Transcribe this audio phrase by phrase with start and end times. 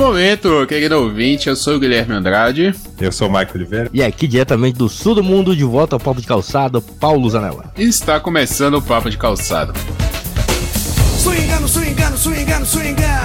[0.00, 1.48] momento, querido ouvinte.
[1.48, 2.74] Eu sou o Guilherme Andrade.
[2.98, 3.90] Eu sou o Michael Oliveira.
[3.92, 7.70] E aqui, diretamente do sul do mundo, de volta ao Papo de Calçado, Paulo Zanella.
[7.76, 9.74] E está começando o Papo de Calçado.
[11.18, 12.66] Swingando, swingando, swingando, swingando.
[12.66, 13.19] Swingando,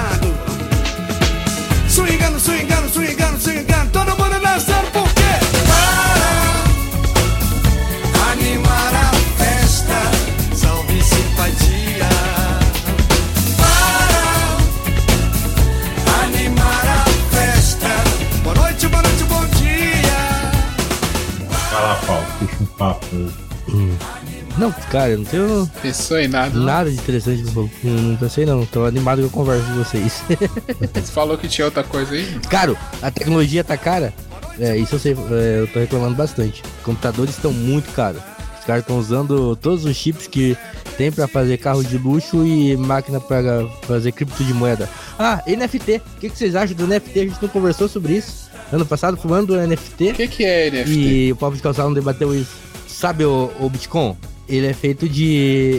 [22.78, 23.06] Papo.
[24.58, 26.58] Não, cara, eu não tenho Pensou em nada?
[26.58, 27.44] nada de interessante.
[27.54, 28.66] Não, não pensei, não.
[28.66, 30.24] Tô animado que eu converso com vocês.
[30.94, 32.40] Você falou que tinha outra coisa aí?
[32.50, 34.14] Caro, a tecnologia tá cara.
[34.60, 36.64] É, isso eu sei, é, eu tô reclamando bastante.
[36.84, 38.22] Computadores estão muito caros.
[38.60, 40.56] Os caras estão usando todos os chips que
[40.98, 43.42] tem pra fazer carro de luxo e máquina pra
[43.84, 44.90] fazer cripto de moeda.
[45.18, 46.02] Ah, NFT.
[46.18, 47.20] O que, que vocês acham do NFT?
[47.20, 48.50] A gente não conversou sobre isso.
[48.72, 50.12] Ano passado, falando do NFT.
[50.12, 50.92] O que, que é NFT?
[50.92, 52.52] E o Papo de Calçado não debateu isso.
[52.88, 54.16] Sabe o, o Bitcoin?
[54.48, 55.26] Ele é feito de.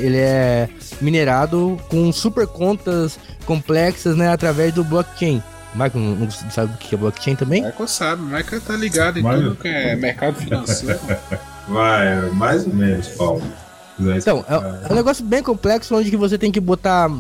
[0.03, 0.69] Ele é
[1.01, 4.29] minerado com super contas complexas, né?
[4.33, 5.43] Através do blockchain.
[5.75, 7.63] Michael não, não sabe o que é blockchain também?
[7.63, 10.99] Michael sabe, Michael tá ligado em Mas- tudo que é mercado financeiro.
[11.69, 13.43] Vai, mais ou menos, Paulo.
[13.97, 14.87] Quiser Então, é, explicar.
[14.89, 17.11] é um negócio bem complexo onde que você tem que botar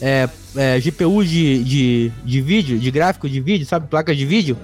[0.00, 3.86] é, é, GPU de, de, de vídeo, de gráfico de vídeo, sabe?
[3.88, 4.56] Placa de vídeo,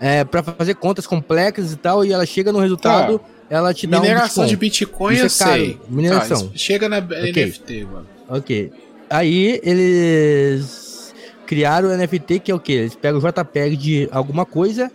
[0.00, 4.00] é, para fazer contas complexas e tal, e ela chega no resultado, ela te dá
[4.00, 5.14] Mineração um de Bitcoin.
[5.14, 5.60] Isso eu é caro.
[5.64, 5.80] sei.
[5.88, 6.48] Mineração.
[6.48, 8.06] Tá, chega na NFT, mano.
[8.28, 8.70] Ok.
[9.10, 11.14] Aí eles
[11.46, 12.72] criaram o NFT, que é o quê?
[12.72, 14.92] Eles pegam o JPEG de alguma coisa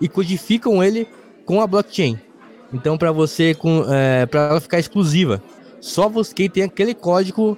[0.00, 1.06] e codificam ele
[1.44, 2.18] com a blockchain.
[2.72, 5.42] Então, para você, com, é, para ela ficar exclusiva,
[5.80, 7.56] só você quem tem aquele código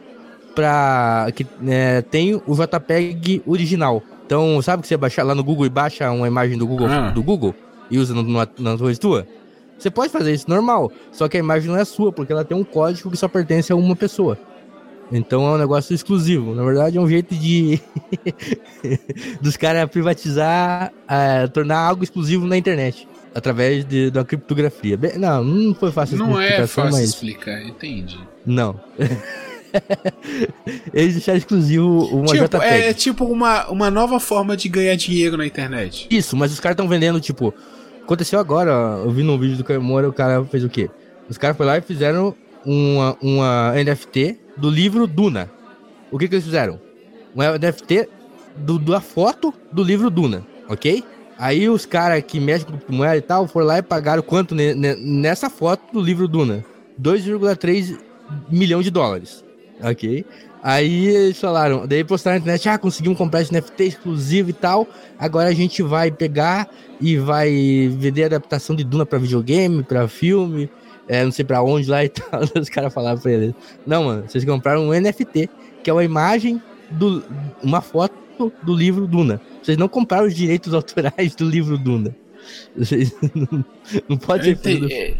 [0.54, 4.02] para que é, tem o JPEG original.
[4.24, 7.10] Então, sabe que você baixar lá no Google e baixa uma imagem do Google, Ah.
[7.10, 7.54] do Google
[7.90, 9.26] e usa no- numa, na coisa tua?
[9.78, 12.56] Você pode fazer isso normal, só que a imagem não é sua, porque ela tem
[12.56, 14.38] um código que só pertence a uma pessoa.
[15.10, 16.54] Então é um negócio exclusivo.
[16.54, 17.80] Na verdade, é um jeito de
[19.42, 24.96] dos caras privatizar, eh, tornar algo exclusivo na internet através de, da criptografia.
[24.96, 28.18] Bem, não, não foi fácil Não é fácil mas explicar, entendi.
[28.46, 28.78] não.
[30.92, 32.64] Eles deixaram exclusivo uma Tipo, JPEG.
[32.84, 36.06] é tipo uma, uma nova forma de ganhar dinheiro na internet.
[36.10, 37.54] Isso, mas os caras estão vendendo, tipo.
[38.02, 38.70] Aconteceu agora,
[39.02, 40.90] eu vi num vídeo do Caio Moura, o cara fez o quê?
[41.28, 42.34] Os caras foram lá e fizeram
[42.66, 45.48] uma, uma NFT do livro Duna.
[46.10, 46.78] O que que eles fizeram?
[47.34, 48.08] Uma NFT
[48.56, 51.02] do, da foto do livro Duna, ok?
[51.38, 54.74] Aí os caras que mexem com criptomoeda e tal foram lá e pagaram quanto ne-
[54.74, 56.64] ne- nessa foto do livro Duna?
[57.00, 57.98] 2,3
[58.50, 59.44] milhão de dólares,
[59.82, 60.24] ok?
[60.62, 64.86] Aí eles falaram, daí postaram na internet, ah, conseguimos comprar esse NFT exclusivo e tal.
[65.18, 66.68] Agora a gente vai pegar
[67.00, 67.50] e vai
[67.98, 70.70] vender adaptação de Duna pra videogame, pra filme,
[71.08, 72.40] é, não sei pra onde lá e tal.
[72.60, 73.54] Os caras falaram pra eles:
[73.84, 75.50] Não, mano, vocês compraram um NFT,
[75.82, 76.62] que é uma imagem,
[76.92, 77.24] do,
[77.60, 78.14] uma foto
[78.62, 79.40] do livro Duna.
[79.62, 82.14] Vocês não compraram os direitos autorais do livro Duna.
[82.76, 83.64] Vocês não,
[84.08, 84.88] não pode ser tudo.
[84.90, 85.14] É,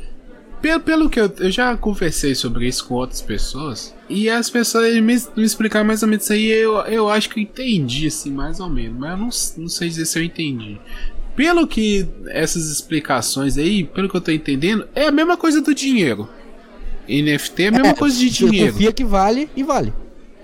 [0.61, 4.95] Pelo, pelo que eu, eu já conversei sobre isso com outras pessoas, e as pessoas
[4.95, 5.01] me,
[5.37, 8.61] me explicaram mais ou menos isso aí, eu, eu acho que eu entendi, assim, mais
[8.61, 9.29] ou menos, mas eu não,
[9.65, 10.79] não sei dizer se eu entendi.
[11.35, 15.75] Pelo que essas explicações aí, pelo que eu tô entendendo, é a mesma coisa do
[15.75, 16.29] dinheiro.
[17.09, 18.73] NFT é a mesma coisa de dinheiro.
[18.73, 19.93] confia que vale e vale.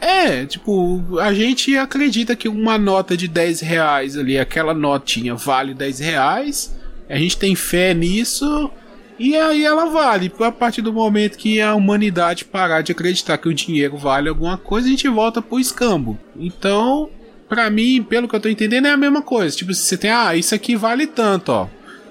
[0.01, 5.75] É, tipo, a gente acredita que uma nota de 10 reais ali, aquela notinha vale
[5.75, 6.77] 10 reais,
[7.09, 8.71] a gente tem fé nisso,
[9.19, 10.31] e aí ela vale.
[10.41, 14.57] A partir do momento que a humanidade parar de acreditar que o dinheiro vale alguma
[14.57, 16.17] coisa, a gente volta pro escambo.
[16.39, 17.11] Então,
[17.49, 19.57] pra mim, pelo que eu tô entendendo, é a mesma coisa.
[19.57, 21.67] Tipo, se você tem, ah, isso aqui vale tanto, ó.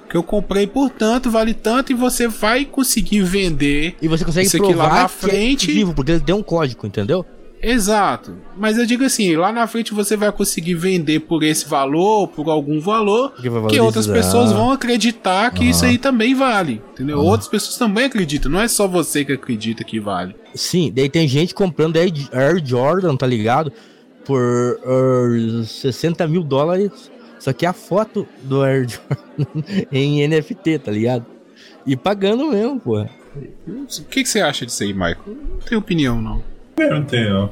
[0.09, 3.95] Que eu comprei por tanto, vale tanto, e você vai conseguir vender.
[4.01, 6.43] E você consegue Isso aqui provar lá na é frente- exclusivo, porque ele tem um
[6.43, 7.25] código, entendeu?
[7.61, 8.35] Exato.
[8.55, 12.49] Mas eu digo assim, lá na frente você vai conseguir vender por esse valor, por
[12.49, 13.33] algum valor,
[13.69, 16.81] que outras pessoas vão acreditar que isso aí também vale.
[16.93, 17.19] Entendeu?
[17.19, 20.35] Outras pessoas também acreditam, não é só você que acredita que vale.
[20.53, 23.71] Sim, daí tem gente comprando Air Jordan, tá ligado?
[24.25, 26.91] Por uh, 60 mil dólares.
[27.39, 31.25] Só que a foto do Air Jordan em NFT, tá ligado?
[31.85, 33.01] E pagando mesmo, pô.
[33.01, 35.17] O que, que você acha disso aí, Michael?
[35.27, 36.43] Não tenho opinião, não.
[36.77, 37.49] Eu não tenho, não.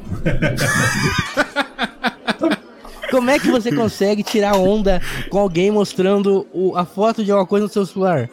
[3.12, 7.48] Como é que você consegue tirar onda com alguém mostrando o- a foto de alguma
[7.48, 8.30] coisa no seu celular?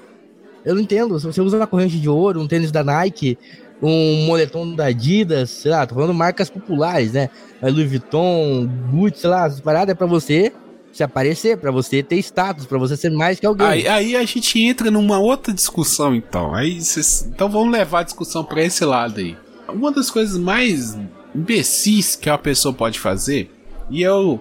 [0.64, 1.18] Eu não entendo.
[1.20, 3.38] Se você usa uma corrente de ouro, um tênis da Nike,
[3.80, 7.30] um moletom da Adidas, sei lá, tô falando marcas populares, né?
[7.62, 10.52] Louis Vuitton, Gucci, sei lá, as paradas é pra você
[10.92, 13.66] se aparecer, pra você ter status, pra você ser mais que alguém.
[13.66, 16.54] Aí, aí a gente entra numa outra discussão, então.
[16.54, 19.36] Aí cês- então vamos levar a discussão pra esse lado aí.
[19.72, 20.98] Uma das coisas mais
[21.34, 23.50] imbecis que uma pessoa pode fazer,
[23.90, 24.40] e eu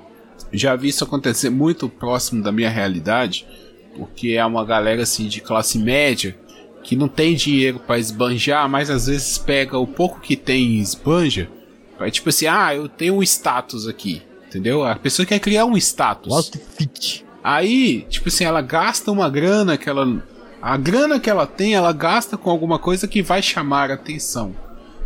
[0.51, 3.48] já vi isso acontecer muito próximo da minha realidade,
[3.95, 6.38] porque é uma galera assim de classe média
[6.83, 10.80] que não tem dinheiro pra esbanjar, mas às vezes pega o pouco que tem e
[10.80, 11.50] esbanja.
[11.98, 14.22] Pra, tipo assim, ah, eu tenho um status aqui.
[14.48, 14.83] Entendeu?
[14.83, 16.33] A pessoa quer criar um status.
[16.33, 17.25] Outfit.
[17.44, 20.22] Aí, tipo assim, ela gasta uma grana que ela.
[20.62, 24.56] A grana que ela tem, ela gasta com alguma coisa que vai chamar a atenção,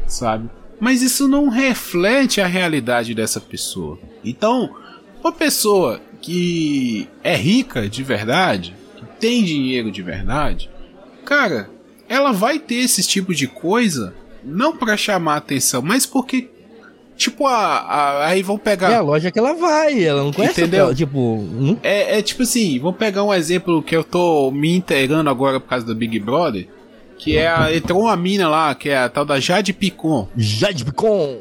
[0.08, 0.50] sabe?
[0.80, 3.98] Mas isso não reflete a realidade dessa pessoa.
[4.24, 4.76] Então,
[5.24, 10.70] uma pessoa que é rica de verdade, que tem dinheiro de verdade,
[11.24, 11.70] cara,
[12.10, 14.14] ela vai ter esse tipo de coisa
[14.44, 16.50] não pra chamar atenção, mas porque,
[17.18, 18.92] tipo, a, a- aí vão pegar.
[18.92, 20.94] É a loja que ela vai, ela não conhece Entendeu?
[20.94, 25.30] Tipo, não É, é tipo assim, vamos pegar um exemplo que eu tô me inteirando
[25.30, 26.68] agora por causa do Big Brother.
[27.18, 27.74] Que é a.
[27.76, 30.28] Entrou uma mina lá, que é a tal da Jade Picon.
[30.36, 31.40] Jade Picon.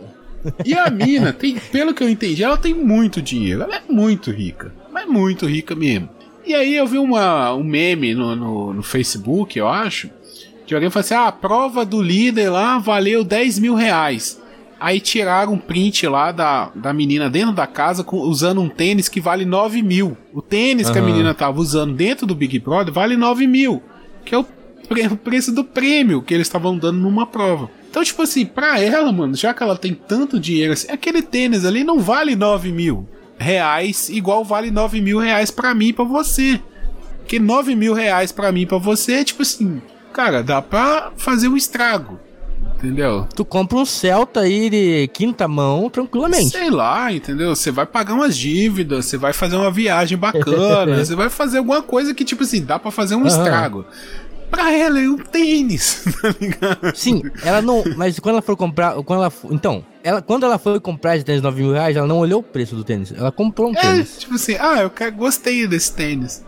[0.65, 3.63] E a mina, tem, pelo que eu entendi, ela tem muito dinheiro.
[3.63, 4.73] Ela é muito rica.
[4.93, 6.09] Mas muito rica mesmo.
[6.47, 10.11] E aí eu vi uma, um meme no, no, no Facebook, eu acho.
[10.67, 14.41] Que alguém falou assim: ah, a prova do líder lá valeu 10 mil reais.
[14.79, 19.09] Aí tiraram um print lá da, da menina dentro da casa com- usando um tênis
[19.09, 20.15] que vale 9 mil.
[20.33, 23.83] O tênis que a menina tava usando dentro do Big Brother vale 9 mil.
[24.27, 24.45] Que é o,
[25.13, 27.71] o preço do prêmio que eles estavam dando numa prova.
[27.91, 31.65] Então, tipo assim, pra ela, mano, já que ela tem tanto dinheiro assim, aquele tênis
[31.65, 33.09] ali não vale 9 mil
[33.39, 36.61] reais, igual vale 9 mil reais pra mim e pra você.
[37.19, 39.81] Porque 9 mil reais pra mim e pra você tipo assim,
[40.13, 42.19] cara, dá pra fazer um estrago.
[42.77, 43.27] Entendeu?
[43.35, 46.51] Tu compra um Celta aí de quinta mão tranquilamente.
[46.51, 47.55] Sei lá, entendeu?
[47.55, 51.81] Você vai pagar umas dívidas, você vai fazer uma viagem bacana, você vai fazer alguma
[51.81, 53.29] coisa que, tipo assim, dá pra fazer um Aham.
[53.29, 53.87] estrago.
[54.51, 56.97] Pra ela é um tênis, tá ligado?
[56.97, 57.83] Sim, ela não.
[57.97, 58.95] Mas quando ela for comprar.
[59.03, 62.07] Quando ela, então, ela, quando ela foi comprar esse tênis de 9 mil reais, ela
[62.07, 63.13] não olhou o preço do tênis.
[63.17, 64.17] Ela comprou um É, tênis.
[64.19, 66.45] tipo assim, ah, eu quero, gostei desse tênis.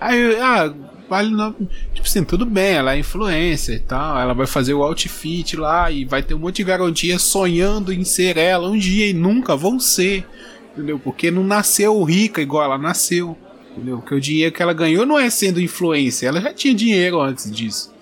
[0.00, 0.72] Aí, ah,
[1.08, 1.52] vale no...
[1.94, 4.20] Tipo assim, tudo bem, ela é influencer e tal.
[4.20, 8.04] Ela vai fazer o outfit lá e vai ter um monte de garotinha sonhando em
[8.04, 10.26] ser ela um dia e nunca vão ser.
[10.72, 10.98] Entendeu?
[10.98, 13.36] Porque não nasceu rica igual ela nasceu.
[13.72, 13.98] Entendeu?
[13.98, 17.50] Porque o dinheiro que ela ganhou não é sendo influencer, ela já tinha dinheiro antes
[17.50, 17.92] disso.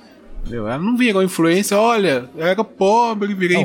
[0.40, 0.68] Entendeu?
[0.68, 3.64] Ela não virou influencer, olha, eu era pobre, virei Não,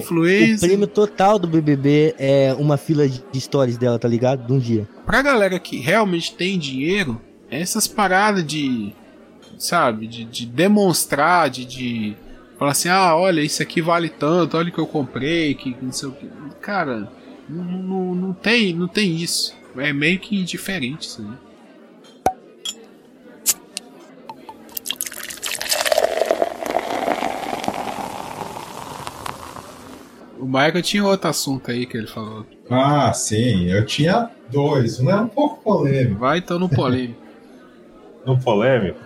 [0.65, 4.45] O prêmio total do BBB é uma fila de de stories dela, tá ligado?
[4.45, 4.87] De um dia.
[5.05, 8.93] pra galera que realmente tem dinheiro, essas paradas de,
[9.57, 12.15] sabe, de, de demonstrar, de, de
[12.57, 15.91] falar assim, ah, olha, isso aqui vale tanto, olha o que eu comprei, que não
[15.91, 16.27] sei o que.
[16.61, 17.11] Cara,
[17.47, 19.53] não, não, não tem, não tem isso.
[19.77, 21.50] É meio que indiferente isso aí.
[30.51, 32.45] Michael tinha outro assunto aí que ele falou.
[32.69, 34.99] Ah, sim, eu tinha dois.
[34.99, 36.19] Um é um pouco polêmico.
[36.19, 37.21] Vai então no polêmico.
[38.23, 38.99] No polêmico?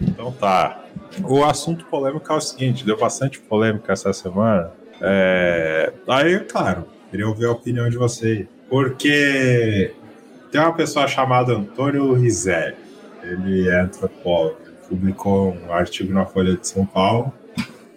[0.00, 0.82] Então tá.
[1.24, 4.70] O assunto polêmico é o seguinte: deu bastante polêmica essa semana.
[4.98, 5.92] É...
[6.08, 8.46] Aí, claro, queria ouvir a opinião de vocês.
[8.70, 9.92] Porque
[10.50, 12.76] tem uma pessoa chamada Antônio Rizelli.
[13.22, 14.56] Ele é antropólogo.
[14.88, 17.30] Publicou um artigo na Folha de São Paulo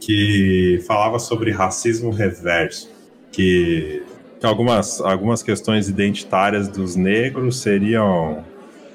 [0.06, 2.92] que falava sobre racismo reverso.
[3.32, 4.04] Que
[4.42, 8.44] algumas, algumas questões identitárias dos negros seriam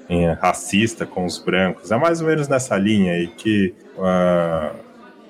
[0.08, 1.90] em racista com os brancos.
[1.90, 4.72] É mais ou menos nessa linha aí que ah,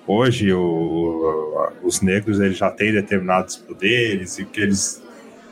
[0.06, 5.02] hoje o- os negros eles já têm determinados poderes e que eles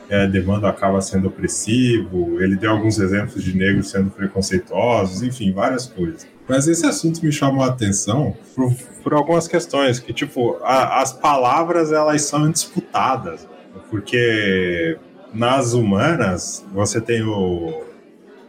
[0.09, 2.41] é, demandam acaba sendo opressivo.
[2.41, 6.27] Ele deu alguns exemplos de negros sendo preconceituosos, enfim, várias coisas.
[6.47, 8.73] Mas esse assunto me chamou a atenção por,
[9.03, 13.47] por algumas questões que tipo a- as palavras elas são disputadas
[13.89, 14.97] porque
[15.33, 17.85] nas humanas você tem o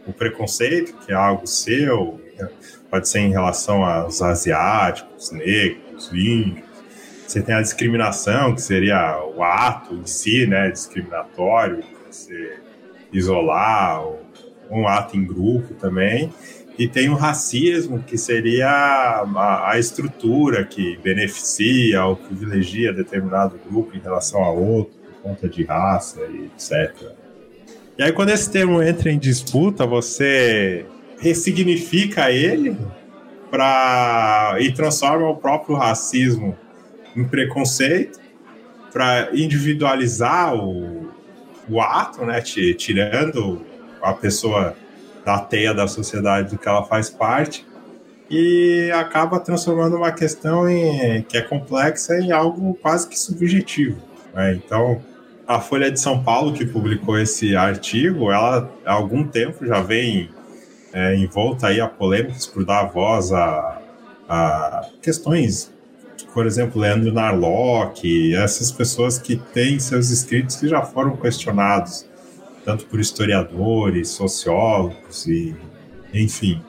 [0.07, 2.19] o preconceito, que é algo seu,
[2.89, 6.65] pode ser em relação aos asiáticos, negros, índios.
[7.27, 12.57] Você tem a discriminação, que seria o ato em si, né, discriminatório, você
[13.13, 14.03] isolar,
[14.71, 16.33] um ato em grupo também.
[16.79, 23.95] E tem o racismo, que seria a, a estrutura que beneficia ou privilegia determinado grupo
[23.97, 27.11] em relação a outro, por conta de raça e etc.
[27.97, 30.85] E aí, quando esse termo entra em disputa, você
[31.19, 32.77] ressignifica ele
[33.51, 36.57] pra, e transforma o próprio racismo
[37.13, 38.17] em preconceito
[38.93, 41.09] para individualizar o,
[41.67, 42.39] o ato, né?
[42.39, 43.65] ti- Tirando
[44.01, 44.77] a pessoa
[45.25, 47.65] da teia da sociedade que ela faz parte
[48.29, 53.97] e acaba transformando uma questão em, que é complexa em algo quase que subjetivo.
[54.33, 54.53] Né?
[54.53, 55.01] Então,
[55.47, 60.29] a Folha de São Paulo, que publicou esse artigo, ela há algum tempo já vem
[60.93, 63.81] é, envolta aí a polêmicas por dar voz a,
[64.27, 65.71] a questões,
[66.33, 72.08] por exemplo, Leandro Narlock, essas pessoas que têm seus escritos que já foram questionados,
[72.69, 75.55] tanto por historiadores, sociólogos e
[76.13, 76.61] enfim.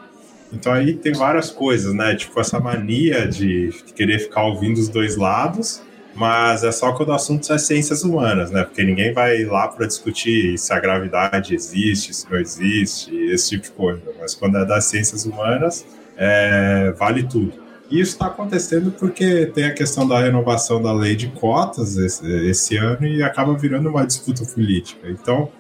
[0.51, 2.15] Então aí tem várias coisas, né?
[2.15, 5.83] Tipo essa mania de querer ficar ouvindo os dois lados,
[6.15, 8.65] mas é só quando o assunto é ciências humanas, né?
[8.65, 13.65] Porque ninguém vai lá para discutir se a gravidade existe, se não existe, esse tipo
[13.65, 14.03] de coisa.
[14.19, 15.85] Mas quando é das ciências humanas,
[16.17, 17.53] é, vale tudo.
[17.91, 22.27] E isso está acontecendo porque tem a questão da renovação da lei de cotas esse,
[22.49, 25.11] esse ano e acaba virando uma disputa política.
[25.11, 25.51] Então,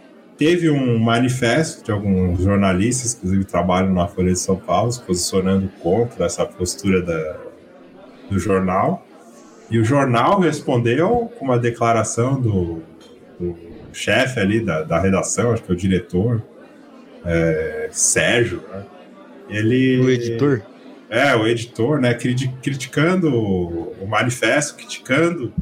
[0.41, 5.69] teve um manifesto de alguns jornalistas, inclusive trabalham na Folha de São Paulo, se posicionando
[5.83, 7.37] contra essa postura da,
[8.31, 9.07] do jornal.
[9.71, 12.83] E o jornal respondeu com uma declaração do,
[13.39, 13.55] do
[13.93, 16.43] chefe ali da, da redação, acho que é o diretor,
[17.23, 18.87] é, Sérgio, né?
[19.51, 20.63] Ele, O editor?
[21.11, 22.15] É, o editor, né?
[22.15, 25.53] Criticando o manifesto, criticando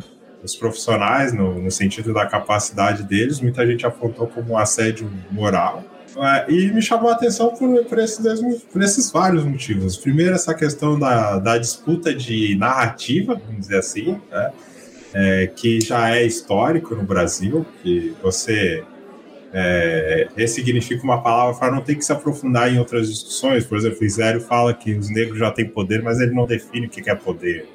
[0.42, 3.40] os profissionais no, no, sentido da capacidade deles.
[3.40, 5.84] Muita gente apontou como um assédio moral.
[6.16, 9.96] É, e me chamou a atenção por, por, esses, por esses vários motivos.
[9.96, 14.52] Primeiro, essa questão da, da disputa de narrativa, vamos dizer assim, né?
[15.14, 18.84] é, que já é histórico no Brasil, que você
[19.52, 23.64] é, ressignifica uma palavra para não ter que se aprofundar em outras discussões.
[23.64, 26.90] Por exemplo, Isério fala que os negros já têm poder, mas ele não define o
[26.90, 27.66] que é poder.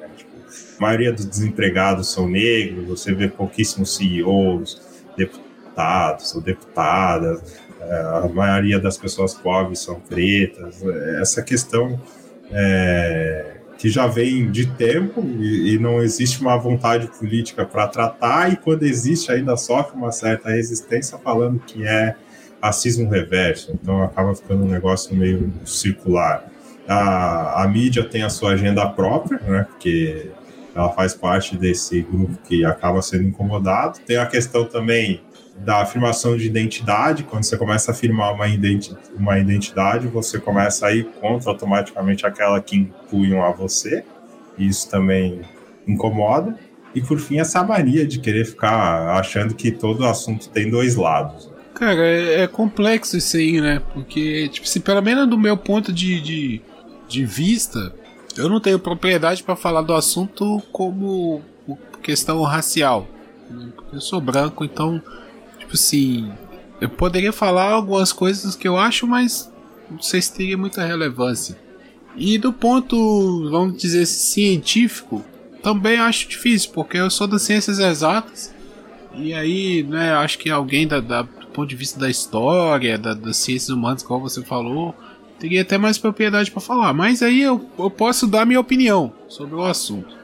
[0.77, 4.81] A maioria dos desempregados são negros, você vê pouquíssimos CEOs,
[5.15, 10.83] deputados ou deputadas, é, a maioria das pessoas pobres são pretas.
[11.19, 11.99] Essa questão
[12.51, 18.51] é, que já vem de tempo e, e não existe uma vontade política para tratar,
[18.51, 22.15] e quando existe, ainda sofre uma certa resistência, falando que é
[22.61, 23.71] racismo reverso.
[23.73, 26.49] Então acaba ficando um negócio meio circular.
[26.87, 29.67] A, a mídia tem a sua agenda própria, né?
[29.69, 30.31] Porque
[30.75, 33.99] ela faz parte desse grupo que acaba sendo incomodado.
[34.05, 35.21] Tem a questão também
[35.57, 40.87] da afirmação de identidade, quando você começa a afirmar uma, identi uma identidade, você começa
[40.87, 44.03] a ir contra automaticamente aquela que impunham a você,
[44.57, 45.41] isso também
[45.87, 46.57] incomoda.
[46.95, 51.51] E por fim, essa mania de querer ficar achando que todo assunto tem dois lados.
[51.73, 53.81] Cara, é, é complexo isso aí, né?
[53.93, 56.61] Porque, tipo assim, pelo menos do meu ponto de, de,
[57.07, 57.93] de vista,
[58.37, 61.41] eu não tenho propriedade para falar do assunto como
[62.01, 63.07] questão racial.
[63.91, 65.01] Eu sou branco, então,
[65.59, 66.31] tipo assim,
[66.81, 69.51] eu poderia falar algumas coisas que eu acho, mas
[69.89, 71.57] não sei se teria muita relevância.
[72.15, 75.23] E do ponto, vamos dizer, científico,
[75.61, 78.53] também acho difícil, porque eu sou das ciências exatas.
[79.15, 83.13] E aí, né, acho que alguém da, da, do ponto de vista da história, da,
[83.13, 84.95] das ciências humanas, como você falou,
[85.43, 86.93] teria até mais propriedade para falar.
[86.93, 90.15] Mas aí eu, eu posso dar minha opinião sobre o assunto,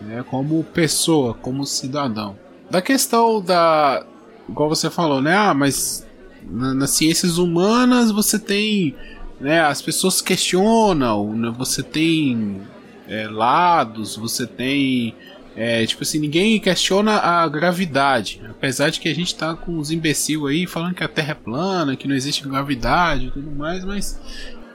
[0.00, 2.38] né, como pessoa, como cidadão.
[2.70, 4.06] Da questão da.
[4.48, 5.34] Igual você falou, né?
[5.34, 6.06] Ah, mas
[6.48, 8.94] na, nas ciências humanas você tem.
[9.40, 12.60] Né, as pessoas questionam, né, você tem
[13.08, 15.16] é, lados, você tem.
[15.56, 18.40] É, tipo assim, ninguém questiona a gravidade.
[18.48, 21.34] Apesar de que a gente tá com os imbecil aí falando que a Terra é
[21.34, 24.16] plana, que não existe gravidade e tudo mais, mas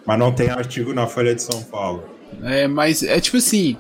[0.05, 2.03] Mas não tem artigo na Folha de São Paulo.
[2.43, 3.77] É, mas é tipo assim,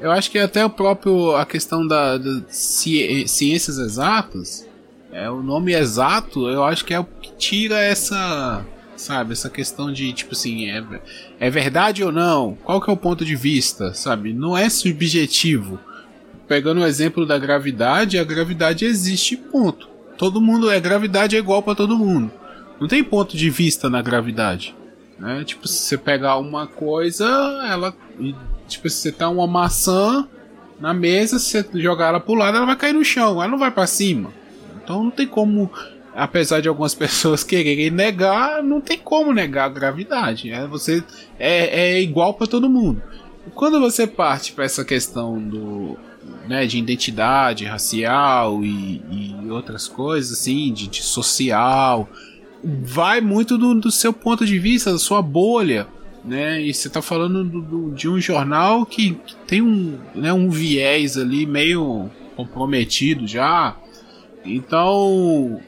[0.00, 4.68] eu acho que até o próprio a questão da, da ci- ciências exatas,
[5.12, 8.64] é o nome exato, eu acho que é o que tira essa,
[8.96, 10.84] sabe, essa questão de tipo assim, é,
[11.40, 12.56] é verdade ou não?
[12.64, 14.32] Qual que é o ponto de vista, sabe?
[14.32, 15.78] Não é subjetivo.
[16.46, 19.88] Pegando o exemplo da gravidade, a gravidade existe, ponto.
[20.18, 22.30] Todo mundo é gravidade é igual para todo mundo.
[22.80, 24.74] Não tem ponto de vista na gravidade.
[25.18, 25.44] Né?
[25.44, 27.26] Tipo, se você pegar uma coisa,
[27.68, 27.94] ela.
[28.68, 30.28] Tipo, se você tá uma maçã
[30.80, 33.58] na mesa, se você jogar ela pro lado, ela vai cair no chão, ela não
[33.58, 34.32] vai para cima.
[34.82, 35.70] Então não tem como.
[36.14, 40.50] Apesar de algumas pessoas quererem negar, não tem como negar a gravidade.
[40.50, 41.02] É, você
[41.38, 43.02] é, é igual para todo mundo.
[43.54, 45.98] Quando você parte para essa questão do,
[46.46, 52.08] né, de identidade racial e, e outras coisas assim, de, de social,
[52.64, 55.86] vai muito do, do seu ponto de vista, da sua bolha,
[56.24, 56.62] né?
[56.62, 61.16] E você tá falando do- do- de um jornal que, tem um, né, um viés
[61.18, 63.76] ali meio comprometido já.
[64.44, 65.60] Então,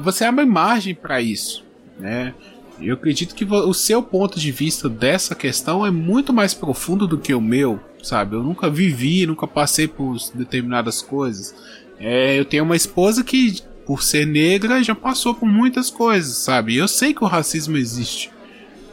[0.00, 1.64] você abre margem para isso,
[1.98, 2.34] né?
[2.80, 7.16] Eu acredito que o seu ponto de vista dessa questão é muito mais profundo do
[7.18, 8.34] que o meu, sabe?
[8.34, 11.54] Eu nunca vivi, nunca passei por determinadas coisas.
[12.00, 16.76] É, eu tenho uma esposa que, por ser negra, já passou por muitas coisas, sabe?
[16.76, 18.30] Eu sei que o racismo existe.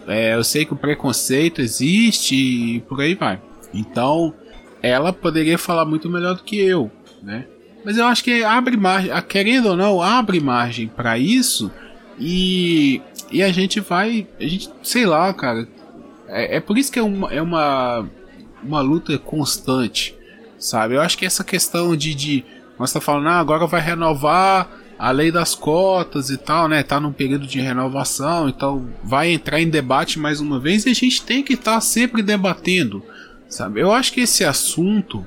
[0.07, 3.39] É, eu sei que o preconceito existe e por aí vai.
[3.73, 4.33] Então,
[4.81, 6.91] ela poderia falar muito melhor do que eu,
[7.21, 7.45] né?
[7.85, 11.71] Mas eu acho que abre margem, querendo ou não, abre margem para isso
[12.19, 15.67] e, e a gente vai, a gente, sei lá, cara.
[16.27, 18.07] É, é por isso que é uma, é uma,
[18.63, 20.15] uma luta constante,
[20.57, 20.95] sabe?
[20.95, 22.45] Eu acho que essa questão de, de
[22.79, 26.81] nós tá falando, ah, agora vai renovar a lei das cotas e tal, né?
[26.81, 30.93] Tá num período de renovação, então vai entrar em debate mais uma vez e a
[30.93, 33.03] gente tem que estar sempre debatendo,
[33.47, 33.81] sabe?
[33.81, 35.25] Eu acho que esse assunto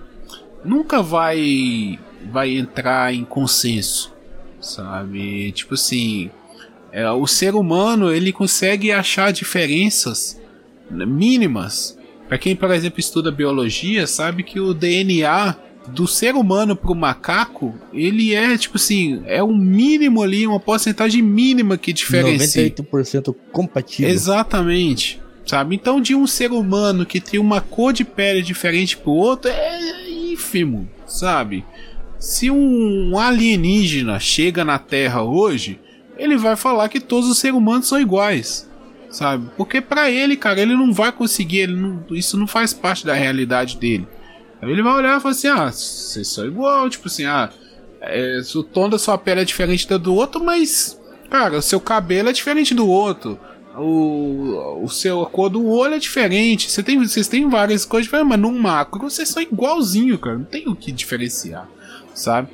[0.64, 1.99] nunca vai
[2.30, 4.12] vai entrar em consenso,
[4.61, 5.52] sabe?
[5.52, 6.30] Tipo assim,
[6.92, 10.40] é, o ser humano ele consegue achar diferenças
[10.90, 11.99] mínimas.
[12.28, 15.56] Para quem, por exemplo, estuda biologia, sabe que o DNA
[15.89, 21.21] do ser humano pro macaco, ele é tipo assim, é um mínimo ali, uma porcentagem
[21.23, 22.71] mínima que diferencia.
[22.71, 24.11] 98% compatível.
[24.11, 25.21] Exatamente.
[25.45, 25.75] Sabe?
[25.75, 30.09] Então, de um ser humano que tem uma cor de pele diferente pro outro, é
[30.09, 31.65] ínfimo, sabe?
[32.19, 35.81] Se um alienígena chega na Terra hoje,
[36.17, 38.71] ele vai falar que todos os seres humanos são iguais,
[39.11, 39.49] sabe?
[39.57, 43.12] Porque pra ele, cara, ele não vai conseguir, ele não- isso não faz parte da
[43.15, 44.07] realidade dele.
[44.62, 47.50] Aí ele vai olhar e falar assim: ah, vocês são igual, tipo assim, ah,
[48.00, 51.81] é, o tom da sua pele é diferente da do outro, mas, cara, o seu
[51.81, 53.38] cabelo é diferente do outro.
[53.76, 56.71] O, o seu a cor do olho é diferente.
[56.71, 60.38] Você tem, vocês têm várias coisas diferentes, mas no macro vocês são igualzinho, cara.
[60.38, 61.69] Não tem o que diferenciar,
[62.14, 62.49] sabe?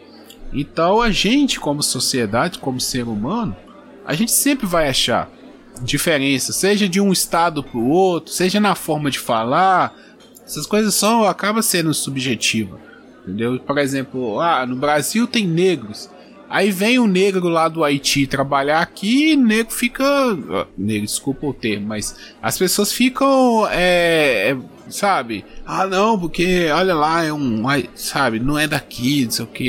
[0.53, 3.57] Então a gente, como sociedade, como ser humano,
[4.07, 5.29] a gente sempre vai achar
[5.83, 9.95] diferença, seja de um estado pro outro, seja na forma de falar.
[10.49, 12.81] Essas coisas são acaba sendo subjetiva,
[13.23, 13.61] entendeu?
[13.61, 16.09] Por exemplo, ah, no Brasil tem negros.
[16.51, 20.03] Aí vem um negro lá do Haiti trabalhar aqui e negro fica.
[20.51, 23.69] ah, Negro, desculpa o termo, mas as pessoas ficam.
[23.71, 24.57] É, é,
[24.89, 25.45] sabe?
[25.67, 27.63] Ah, não, porque olha lá, é um.
[27.95, 28.41] Sabe?
[28.41, 29.69] Não é daqui, não sei o que.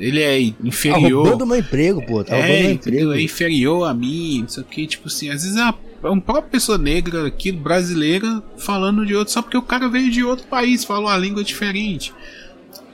[0.00, 1.22] Ele é Tá inferior.
[1.22, 2.24] roubando meu emprego, pô.
[2.24, 3.12] Tá roubando É, meu emprego.
[3.12, 5.74] É inferior a mim, não sei o que, tipo assim, às vezes é uma, é
[6.02, 10.22] uma própria pessoa negra aqui, brasileira, falando de outro, só porque o cara veio de
[10.22, 12.12] outro país, falou uma língua diferente.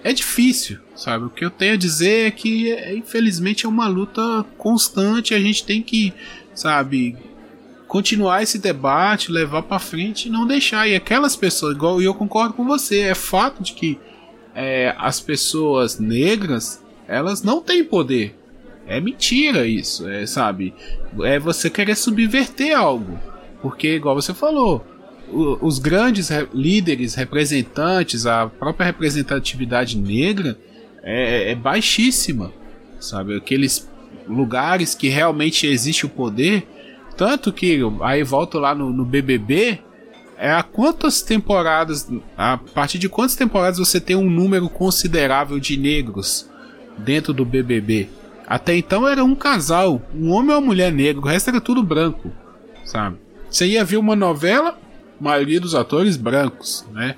[0.03, 1.25] É difícil, sabe?
[1.27, 5.41] O que eu tenho a dizer é que, é, infelizmente, é uma luta constante, a
[5.41, 6.13] gente tem que,
[6.55, 7.17] sabe,
[7.87, 10.89] continuar esse debate, levar pra frente e não deixar.
[10.89, 13.99] E aquelas pessoas, igual eu concordo com você, é fato de que
[14.55, 18.37] é, as pessoas negras, elas não têm poder.
[18.87, 20.75] É mentira isso, é, sabe?
[21.23, 23.19] É você querer subverter algo.
[23.63, 24.85] Porque, igual você falou,
[25.31, 30.59] os grandes re- líderes, representantes, a própria representatividade negra
[31.03, 32.53] é, é baixíssima,
[33.01, 33.37] sabe?
[33.37, 33.89] Aqueles
[34.29, 36.67] lugares que realmente existe o poder.
[37.17, 39.79] Tanto que, aí volto lá no, no BBB,
[40.37, 45.77] é a quantas temporadas, a partir de quantas temporadas você tem um número considerável de
[45.77, 46.51] negros
[46.99, 48.09] dentro do BBB?
[48.47, 51.83] Até então era um casal, um homem ou uma mulher negra, o resto era tudo
[51.83, 52.31] branco,
[52.85, 53.17] sabe?
[53.51, 54.79] Você ia ver uma novela,
[55.19, 57.17] maioria dos atores brancos, né?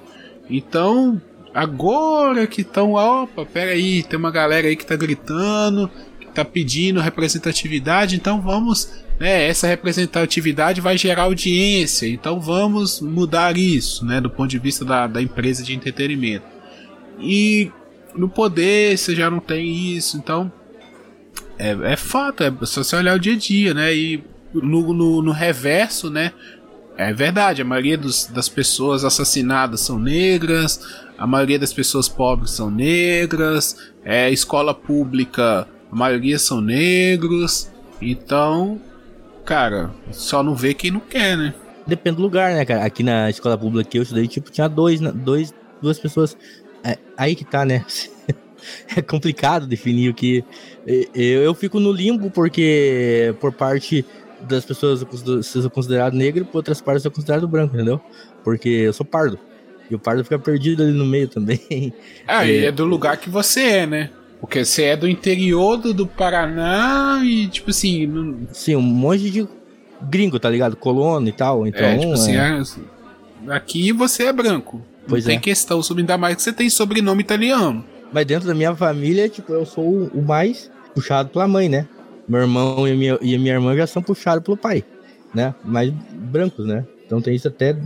[0.48, 1.20] Então,
[1.52, 7.00] agora que estão, opa, peraí, tem uma galera aí que tá gritando, que tá pedindo
[7.00, 9.48] representatividade, então vamos, né?
[9.48, 14.20] Essa representatividade vai gerar audiência, então vamos mudar isso, né?
[14.20, 16.46] Do ponto de vista da, da empresa de entretenimento.
[17.18, 17.72] E
[18.14, 20.52] no poder você já não tem isso, então
[21.58, 23.94] é, é fato, é só você olhar o dia a dia, né?
[23.94, 26.32] E no, no, no reverso, né?
[26.96, 30.80] É verdade, a maioria dos, das pessoas assassinadas são negras,
[31.18, 38.80] a maioria das pessoas pobres são negras, é escola pública, a maioria são negros, então,
[39.44, 41.54] cara, só não vê quem não quer, né?
[41.86, 42.84] Depende do lugar, né, cara?
[42.84, 46.36] Aqui na escola pública que eu estudei, tipo, tinha dois, dois duas pessoas.
[46.82, 47.84] É, aí que tá, né?
[48.96, 50.44] é complicado definir o que.
[51.14, 54.04] Eu, fico no limbo porque, por parte
[54.40, 58.00] das pessoas, eu sou considerado negro, por outras partes eu sou considerado branco, entendeu?
[58.44, 59.38] Porque eu sou pardo.
[59.90, 61.60] E o pardo fica perdido ali no meio também.
[62.26, 62.72] Ah, e É.
[62.72, 64.10] do lugar que você é, né?
[64.40, 69.30] Porque você é do interior do, do Paraná e, tipo assim, não, Sim, um monte
[69.30, 69.48] de
[70.02, 70.76] gringo, tá ligado?
[70.76, 71.66] Colono e tal.
[71.66, 72.60] Então, é, tipo assim, é,
[73.48, 74.82] é- aqui você é branco.
[75.08, 75.40] Pois não tem é.
[75.40, 77.84] questão sobre ainda mais que você tem sobrenome italiano.
[78.12, 81.86] Mas dentro da minha família, tipo, eu sou o- mais puxado pela mãe, né?
[82.28, 84.84] Meu irmão e minha, e minha irmã já são puxados pelo pai.
[85.34, 85.54] né?
[85.62, 86.84] Mais brancos, né?
[87.04, 87.76] Então tem isso até.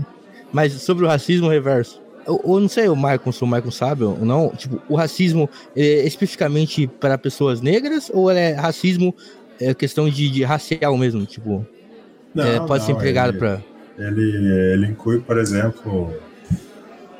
[0.52, 2.00] Mas sobre o racismo reverso.
[2.26, 4.50] Eu, eu não sei o Michael, se o Michael sabe ou não.
[4.50, 9.12] Tipo, o racismo é especificamente para pessoas negras ou é racismo
[9.60, 11.26] é questão de, de racial mesmo?
[11.26, 11.66] Tipo,
[12.32, 13.60] Não, é, pode ser não, empregado ele- para.
[13.98, 16.14] Ele, ele inclui, por exemplo,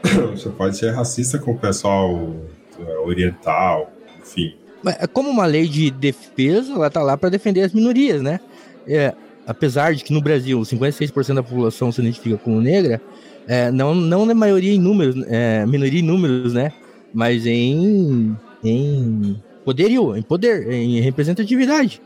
[0.31, 2.60] você pode ser racista com o pessoal é,
[3.05, 4.55] oriental, enfim.
[4.99, 8.41] É como uma lei de defesa, ela tá lá para defender as minorias, né?
[8.87, 9.13] É,
[9.47, 13.01] apesar de que no Brasil 56% da população se identifica como negra,
[13.47, 16.73] é, não, não na maioria em números, é, minoria em números, né?
[17.13, 22.01] Mas em, em poderio, em poder, em representatividade.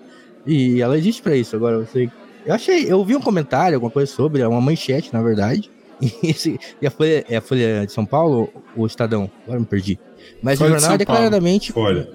[0.47, 1.55] E ela existe para isso.
[1.55, 2.09] Agora, você.
[2.45, 5.71] Eu achei, eu vi um comentário, alguma coisa sobre, é uma manchete, na verdade.
[6.23, 9.31] E, esse- e a Folha, é a Folha de São Paulo o Estadão?
[9.45, 9.99] Agora me perdi.
[10.43, 11.23] Mas Folha o de jornal é Paulo.
[11.23, 12.09] declaradamente Folha.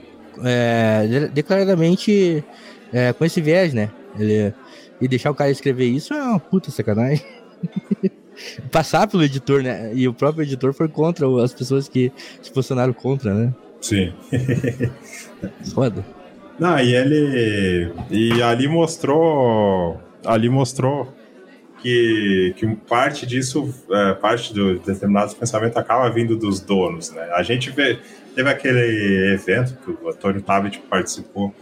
[0.43, 2.43] é, de- declaradamente
[2.93, 3.89] é, com esse viés, né?
[4.17, 4.53] Ele,
[5.01, 7.23] e deixar o cara escrever isso é uma puta sacanagem.
[8.71, 9.91] Passar pelo editor, né?
[9.93, 13.53] E o próprio editor foi contra as pessoas que se posicionaram contra, né?
[13.81, 14.13] Sim.
[15.73, 16.05] Foda.
[16.57, 17.91] Não, e ele.
[18.09, 19.99] E ali mostrou.
[20.25, 21.13] Ali mostrou
[21.81, 27.29] que, que parte disso, é, parte do determinados pensamentos acaba vindo dos donos, né?
[27.33, 27.99] A gente vê.
[28.35, 31.53] Teve aquele evento que o Antônio Tabet participou,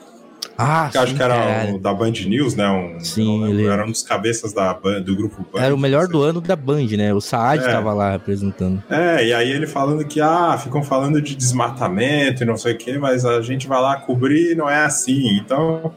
[0.57, 2.67] Ah, que eu acho sim, que era da Band News, né?
[2.69, 5.61] Um, Sim, lembro, ele- Era um dos cabeças da, do grupo Band.
[5.63, 7.13] Era o melhor do ano da Band, né?
[7.13, 7.67] O Saad É.
[7.71, 8.83] tava lá representando.
[8.89, 12.77] É, e aí ele falando que, ah, ficam falando de desmatamento e não sei o
[12.77, 15.37] quê, mas a gente vai lá cobrir e não é assim.
[15.37, 15.93] Então,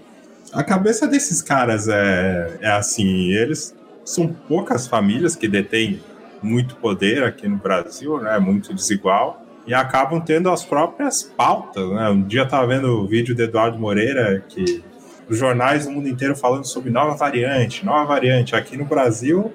[0.52, 3.32] a cabeça desses caras é, é assim.
[3.32, 6.00] Eles são poucas famílias que detêm
[6.42, 8.38] muito poder aqui no Brasil, né?
[8.38, 9.44] Muito desigual.
[9.66, 12.08] E acabam tendo as próprias pautas, né?
[12.08, 14.82] Um dia eu tava vendo o vídeo do Eduardo Moreira que
[15.28, 18.56] os jornais do mundo inteiro falando sobre nova variante, nova variante.
[18.56, 19.52] Aqui no Brasil,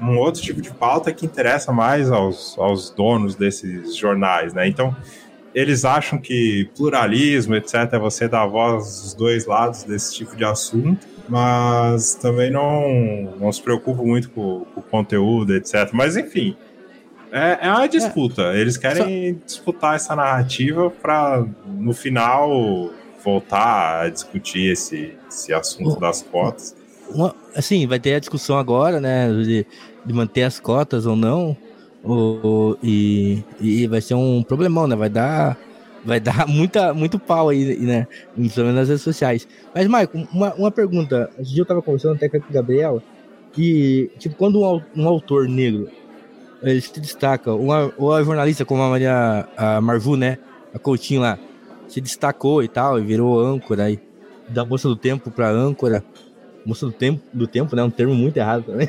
[0.00, 4.66] um outro tipo de pauta que interessa mais aos, aos donos desses jornais, né?
[4.66, 4.96] Então,
[5.54, 10.44] eles acham que pluralismo, etc., é você dar voz aos dois lados desse tipo de
[10.44, 15.90] assunto, mas também não, não se preocupam muito com, com o conteúdo, etc.
[15.92, 16.56] Mas, enfim,
[17.30, 18.54] é, é uma disputa.
[18.54, 22.90] Eles querem disputar essa narrativa para, no final,
[23.24, 26.74] voltar a discutir esse, esse assunto das cotas.
[27.10, 29.30] Uma- assim, vai ter a discussão agora, né?
[29.32, 29.66] De,
[30.04, 31.56] de manter as cotas ou não.
[32.02, 34.96] Ou, e, e vai ser um problemão, né?
[34.96, 35.56] Vai dar,
[36.04, 38.06] vai dar muita, muito pau aí, né?
[38.34, 39.46] Pelo menos nas redes sociais.
[39.74, 41.30] Mas, Maicon, uma, uma pergunta.
[41.38, 43.02] Esse dia eu tava conversando até com o Gabriel.
[43.56, 45.88] E, tipo, quando um, um autor negro
[46.62, 50.38] ele se destaca, uma, ou a jornalista como a Maria a Marvu, né?
[50.72, 51.38] A Coutinho lá,
[51.88, 54.00] se destacou e tal, e virou âncora aí.
[54.48, 56.04] Da moça do tempo pra âncora.
[56.64, 57.82] Moça do tempo, do tempo, né?
[57.82, 58.88] Um termo muito errado também.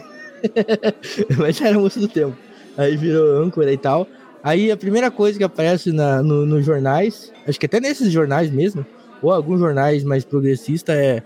[1.38, 2.38] Mas era moça do tempo.
[2.77, 4.07] Aí virou âncora e tal.
[4.43, 8.51] Aí a primeira coisa que aparece na, no, nos jornais, acho que até nesses jornais
[8.51, 8.86] mesmo,
[9.21, 11.23] ou alguns jornais mais progressistas, é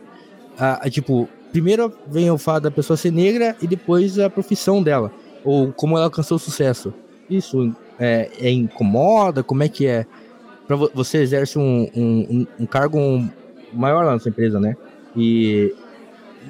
[0.58, 4.84] a, a, tipo, primeiro vem o fato da pessoa ser negra e depois a profissão
[4.84, 5.12] dela,
[5.44, 6.94] ou como ela alcançou sucesso.
[7.30, 9.42] Isso é, é incomoda?
[9.44, 10.06] Como é que é?
[10.68, 13.00] Pra vo- você exerce um, um- um cargo
[13.74, 14.76] maior lá na sua empresa, né?
[15.16, 15.74] E,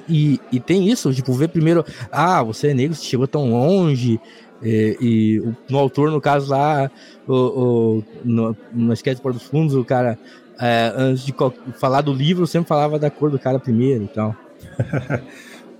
[0.08, 4.20] e, e tem isso, tipo, ver primeiro, ah, você é negro, você chegou tão longe,
[4.62, 6.90] e, e o- no autor, no caso lá,
[7.26, 10.18] o, o, no, no Esquece por dos Fundos, o cara,
[10.60, 11.34] é, antes de
[11.80, 14.34] falar do livro, sempre falava da cor do cara primeiro e tal.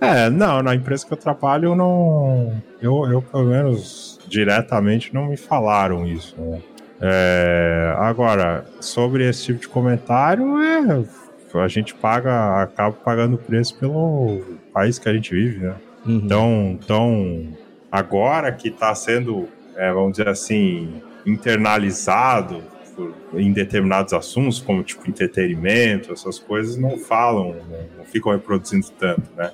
[0.01, 2.57] É, não, na empresa que eu trabalho, eu não.
[2.81, 6.39] Eu, eu pelo menos, diretamente, não me falaram isso.
[6.39, 6.61] né?
[7.01, 11.03] É, agora, sobre esse tipo de comentário, é.
[11.55, 14.39] A gente paga, acaba pagando preço pelo
[14.73, 15.75] país que a gente vive, né?
[16.05, 16.21] Uhum.
[16.23, 17.47] Então, então
[17.91, 22.63] agora que está sendo, é, vamos dizer assim, internalizado
[22.95, 28.87] por- em determinados assuntos, como tipo entretenimento, essas coisas, não falam, não, não ficam reproduzindo
[28.97, 29.51] tanto, né?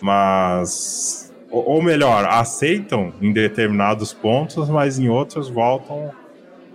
[0.00, 6.10] Mas, ou melhor, aceitam em determinados pontos, mas em outros voltam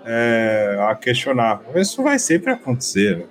[0.05, 1.61] é, a questionar.
[1.75, 3.25] Isso vai sempre acontecer, né?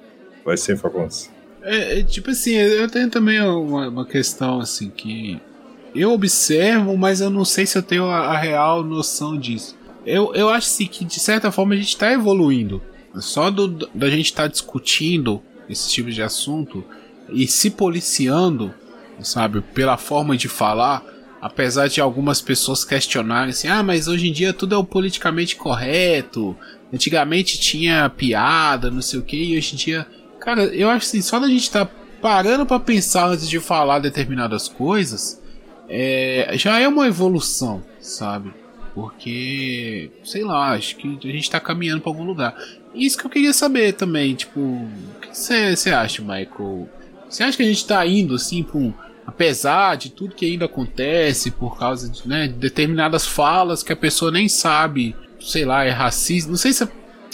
[0.45, 1.31] Vai sempre acontecer.
[1.63, 5.41] É, é, tipo assim, eu tenho também uma, uma questão assim que
[6.01, 9.77] eu observo, mas eu não sei se eu tenho a, a real noção disso.
[10.05, 12.83] Eu, eu acho assim, que de certa forma a gente está evoluindo.
[13.17, 16.85] Só do, da gente estar discutindo esse tipo de assunto
[17.31, 18.73] e se policiando,
[19.21, 21.03] sabe, pela forma de falar,
[21.41, 25.57] apesar de algumas pessoas questionarem assim, ah, mas hoje em dia tudo é o politicamente
[25.57, 26.57] correto.
[26.93, 30.07] Antigamente tinha piada, não sei o que, e hoje em dia
[30.47, 31.91] Cara, eu acho assim, só da gente estar
[32.23, 35.43] parando pra pensar antes de falar determinadas coisas,
[35.89, 38.53] é, já é uma evolução, sabe?
[38.95, 42.57] Porque, sei lá, acho que a gente tá caminhando pra algum lugar.
[42.95, 46.89] Isso que eu queria saber também, tipo, o que você acha, Michael?
[47.29, 48.93] Você acha que a gente tá indo assim pra um.
[49.27, 54.31] Apesar de tudo que ainda acontece, por causa de né, determinadas falas que a pessoa
[54.31, 56.49] nem sabe, sei lá, é racista.
[56.49, 56.89] Não sei se.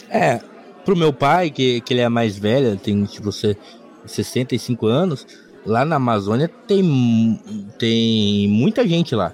[0.08, 0.40] É,
[0.84, 3.56] pro meu pai, que, que ele é mais velho, tem tipo você
[4.06, 5.26] 65 anos,
[5.64, 7.40] lá na Amazônia tem,
[7.78, 9.32] tem muita gente lá.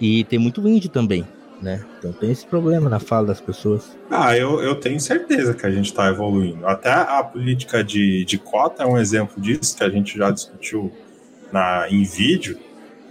[0.00, 1.24] E tem muito índio também,
[1.62, 1.84] né?
[1.98, 3.96] Então tem esse problema na fala das pessoas.
[4.10, 6.66] Ah, eu, eu tenho certeza que a gente está evoluindo.
[6.66, 10.92] Até a política de, de cota é um exemplo disso, que a gente já discutiu
[11.52, 12.58] na, em vídeo,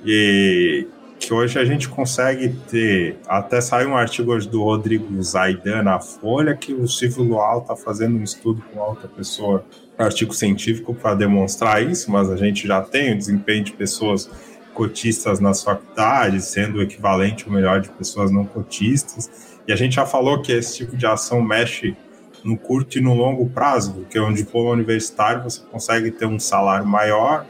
[0.06, 0.86] e
[1.20, 3.18] que hoje a gente consegue ter.
[3.28, 7.76] Até saiu um artigo hoje do Rodrigo Zaidan na Folha, que o Silvio Luau está
[7.76, 9.64] fazendo um estudo com outra pessoa,
[9.98, 14.30] artigo científico para demonstrar isso, mas a gente já tem o desempenho de pessoas
[14.74, 19.60] cotistas nas faculdades, sendo o equivalente ou melhor de pessoas não cotistas.
[19.68, 21.96] E a gente já falou que esse tipo de ação mexe
[22.44, 26.86] no curto e no longo prazo, porque um diploma universitário você consegue ter um salário
[26.86, 27.46] maior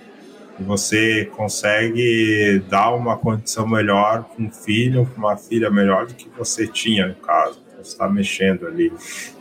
[0.60, 6.30] você consegue dar uma condição melhor para um filho para uma filha melhor do que
[6.38, 7.62] você tinha, no caso.
[7.78, 8.94] Você está mexendo ali.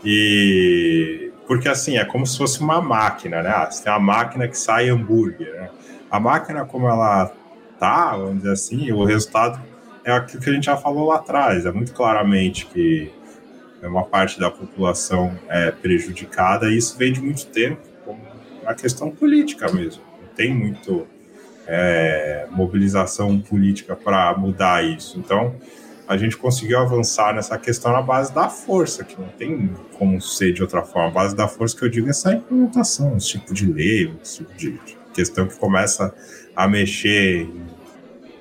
[0.05, 3.51] E porque assim, é como se fosse uma máquina, né?
[3.51, 5.69] Ah, Você tem uma máquina que sai hambúrguer, né?
[6.11, 7.31] A máquina, como ela
[7.79, 9.61] tá, vamos dizer assim, o resultado
[10.03, 11.67] é aquilo que a gente já falou lá atrás.
[11.67, 13.13] É muito claramente que
[13.83, 18.19] uma parte da população é prejudicada e isso vem de muito tempo, como
[18.63, 20.03] uma questão política mesmo.
[20.23, 21.07] Não tem muito
[21.67, 25.19] é, mobilização política para mudar isso.
[25.19, 25.55] Então,
[26.13, 30.53] a gente conseguiu avançar nessa questão na base da força, que não tem como ser
[30.53, 31.09] de outra forma.
[31.09, 34.45] A base da força que eu digo é essa implementação, esse tipo de lei, esse
[34.45, 34.79] tipo de
[35.15, 36.15] questão que começa
[36.55, 37.65] a mexer em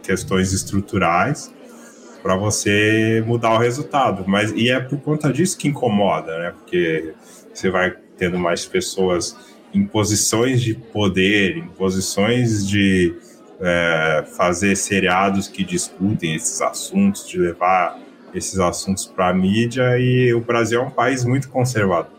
[0.03, 1.53] questões estruturais
[2.21, 4.25] para você mudar o resultado.
[4.27, 6.51] Mas e é por conta disso que incomoda, né?
[6.51, 7.13] Porque
[7.53, 9.35] você vai tendo mais pessoas
[9.73, 13.15] em posições de poder, em posições de
[13.61, 17.97] é, fazer seriados que discutem esses assuntos, de levar
[18.33, 19.97] esses assuntos para a mídia.
[19.99, 22.11] E o Brasil é um país muito conservador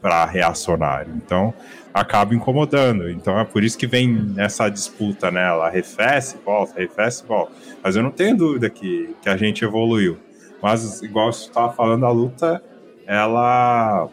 [0.00, 1.12] para reacionário.
[1.16, 1.52] Então
[1.92, 3.10] acaba incomodando.
[3.10, 5.42] Então é por isso que vem essa disputa, né?
[5.42, 7.52] Ela arrefece, volta, arrefece, volta.
[7.82, 10.18] Mas eu não tenho dúvida que, que a gente evoluiu.
[10.62, 12.62] Mas, igual você estava falando, a luta,
[13.06, 14.08] ela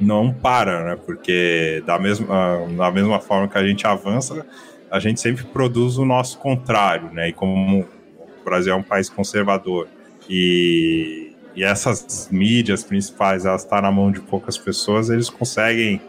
[0.00, 0.98] não para, né?
[1.04, 4.46] Porque da mesma, da mesma forma que a gente avança,
[4.90, 7.28] a gente sempre produz o nosso contrário, né?
[7.28, 9.88] E como o Brasil é um país conservador
[10.28, 16.00] e, e essas mídias principais, elas estão na mão de poucas pessoas, eles conseguem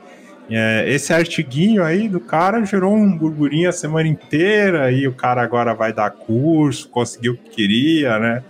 [0.50, 5.42] é, esse artiguinho aí do cara gerou um burburinho a semana inteira e o cara
[5.42, 8.44] agora vai dar curso, conseguiu o que queria, né?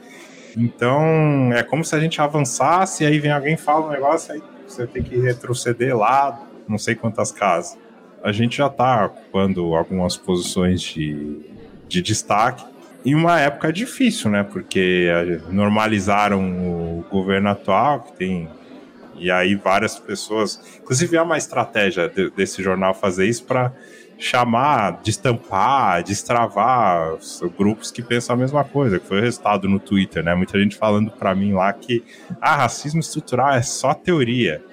[0.56, 4.86] Então é como se a gente avançasse aí vem alguém fala um negócio, aí você
[4.86, 7.78] tem que retroceder lá, não sei quantas casas.
[8.24, 11.40] A gente já está ocupando algumas posições de,
[11.88, 12.66] de destaque
[13.06, 14.44] em uma época difícil, né?
[14.44, 15.10] Porque
[15.50, 18.50] normalizaram o governo atual, que tem
[19.20, 23.74] e aí várias pessoas, inclusive há uma estratégia de, desse jornal fazer isso para
[24.20, 29.80] chamar, destampar, destravar os grupos que pensam a mesma coisa, que foi o resultado no
[29.80, 30.34] Twitter, né?
[30.36, 32.04] Muita gente falando para mim lá que
[32.42, 34.64] ah, racismo estrutural é só teoria.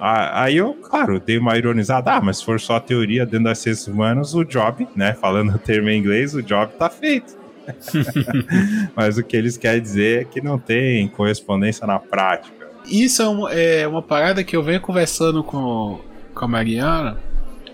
[0.00, 3.58] Ah, aí eu, claro, dei uma ironizada, ah, mas se for só teoria dentro das
[3.58, 5.12] ciências humanas, o job, né?
[5.12, 7.38] Falando o termo em inglês, o job tá feito.
[8.96, 12.60] mas o que eles querem dizer é que não tem correspondência na prática
[12.90, 16.00] isso é uma, é uma, parada que eu venho conversando com,
[16.34, 17.18] com a Mariana.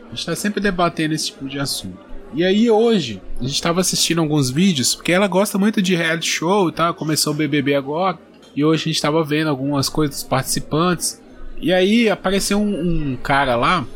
[0.06, 1.98] A gente tá sempre debatendo esse tipo de assunto.
[2.34, 6.28] E aí hoje, a gente tava assistindo alguns vídeos, porque ela gosta muito de reality
[6.28, 8.18] show e tal, começou o BBB agora.
[8.54, 11.20] E hoje a gente tava vendo algumas coisas dos participantes.
[11.58, 13.86] E aí apareceu um, um cara lá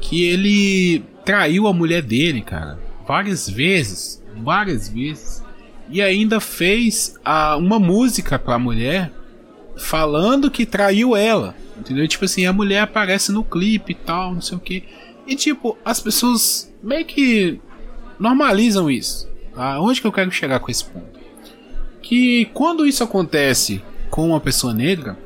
[0.00, 2.78] que ele traiu a mulher dele, cara.
[3.06, 4.22] Várias vezes.
[4.36, 5.42] Várias vezes.
[5.88, 9.12] E ainda fez a, uma música pra mulher
[9.76, 11.54] falando que traiu ela.
[11.78, 12.06] Entendeu?
[12.06, 14.84] Tipo assim, a mulher aparece no clipe e tal, não sei o que.
[15.26, 17.60] E tipo, as pessoas meio que
[18.18, 19.28] normalizam isso.
[19.54, 19.80] Tá?
[19.80, 21.20] Onde que eu quero chegar com esse ponto?
[22.00, 25.16] Que quando isso acontece com uma pessoa negra,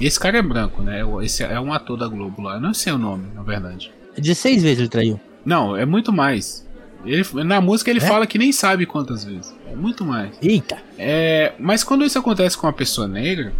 [0.00, 1.02] esse cara é branco, né?
[1.22, 2.54] Esse é um ator da Globo lá.
[2.54, 3.92] Eu não sei o nome, na verdade.
[4.16, 5.20] De seis vezes ele traiu.
[5.44, 6.66] Não, é muito mais.
[7.04, 8.06] Ele, na música ele é?
[8.06, 9.54] fala que nem sabe quantas vezes.
[9.70, 10.30] É muito mais.
[10.40, 10.78] Eita!
[10.98, 13.52] É, mas quando isso acontece com uma pessoa negra,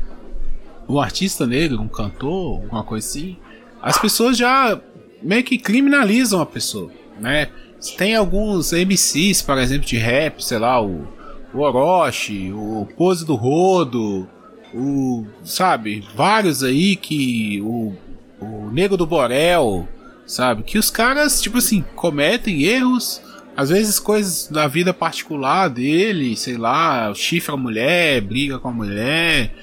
[0.89, 3.37] um artista negro, um cantor, alguma coisa assim,
[3.81, 4.81] as pessoas já
[5.21, 6.91] meio que criminalizam a pessoa,
[7.21, 7.49] né?
[7.97, 11.09] Tem alguns MCs, por exemplo, de rap, sei lá, o,
[11.53, 14.29] o Orochi, o Pose do Rodo,
[14.75, 15.27] o.
[15.45, 17.61] sabe, vários aí que.
[17.63, 17.95] o,
[18.41, 19.89] o Nego do Borel,
[20.27, 20.63] sabe?
[20.63, 23.21] Que os caras, tipo assim, cometem erros,
[23.57, 28.73] às vezes coisas da vida particular dele, sei lá, chifra a mulher, briga com a
[28.73, 29.55] mulher.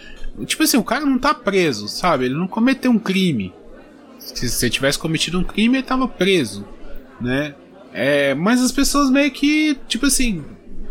[0.45, 2.26] Tipo assim, o cara não tá preso, sabe?
[2.26, 3.54] Ele não cometeu um crime.
[4.17, 6.65] Se você tivesse cometido um crime, ele tava preso,
[7.19, 7.56] né?
[7.91, 10.43] É, mas as pessoas meio que, tipo assim,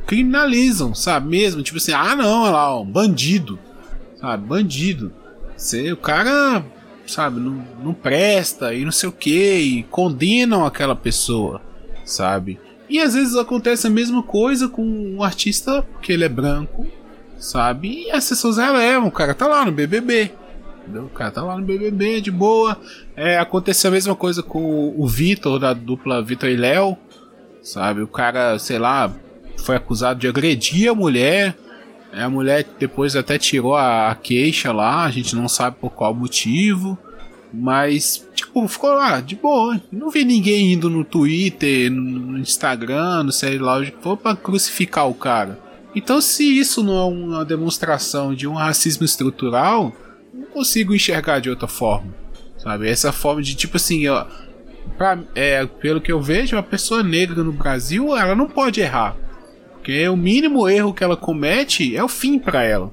[0.07, 1.29] criminalizam, sabe?
[1.29, 3.59] Mesmo, tipo assim, ah não, olha lá, um bandido,
[4.21, 4.47] sabe?
[4.47, 5.13] Bandido.
[5.57, 6.65] Você, o cara,
[7.07, 11.61] sabe, não, não presta e não sei o que, e condenam aquela pessoa,
[12.05, 12.61] sabe?
[12.89, 16.87] E às vezes acontece a mesma coisa com um artista que ele é branco,
[17.39, 18.07] sabe?
[18.07, 20.33] E as pessoas relevam, o cara tá lá no BBB.
[20.95, 22.81] O cara tá lá no BBB de boa.
[23.15, 26.97] É, aconteceu a mesma coisa com o Vitor, da dupla Vitor e Léo,
[27.63, 28.01] sabe?
[28.01, 29.13] O cara, sei lá,
[29.59, 31.55] foi acusado de agredir a mulher.
[32.13, 35.91] É, a mulher depois até tirou a, a queixa lá, a gente não sabe por
[35.91, 36.99] qual motivo.
[37.53, 39.81] Mas, tipo, ficou lá, de boa.
[39.91, 45.15] Não vi ninguém indo no Twitter, no Instagram, no sei lá, for pra crucificar o
[45.15, 45.59] cara.
[45.95, 49.93] Então, se isso não é uma demonstração de um racismo estrutural,
[50.33, 52.15] não consigo enxergar de outra forma.
[52.59, 52.89] Sabe?
[52.89, 54.27] Essa forma de, tipo assim, ó.
[54.97, 59.17] Pra, é, pelo que eu vejo, a pessoa negra no Brasil, ela não pode errar.
[59.89, 62.93] Porque o mínimo erro que ela comete é o fim para ela.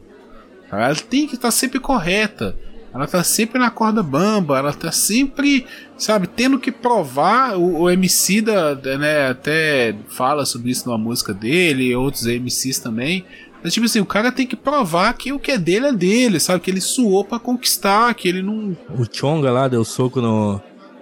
[0.71, 2.55] Ela tem que estar tá sempre correta.
[2.93, 5.65] Ela tá sempre na corda bamba, ela tá sempre,
[5.97, 7.57] sabe, tendo que provar.
[7.57, 13.25] O, o MC da, né, até fala sobre isso numa música dele, outros MCs também.
[13.61, 16.39] Mas, tipo assim, o cara tem que provar que o que é dele é dele,
[16.39, 16.61] sabe?
[16.61, 18.69] Que ele suou para conquistar, que ele não.
[18.97, 20.61] O Chonga lá deu soco no,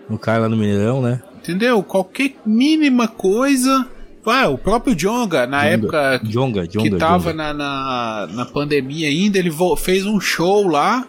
[0.10, 1.22] no cara lá no Mineirão, né?
[1.38, 1.84] Entendeu?
[1.84, 3.88] Qualquer mínima coisa.
[4.24, 9.08] Vai, o próprio Jonga, na Jonga, época Jonga, Jonga, que tava Na, na, na pandemia
[9.08, 11.08] ainda, ele fez um show lá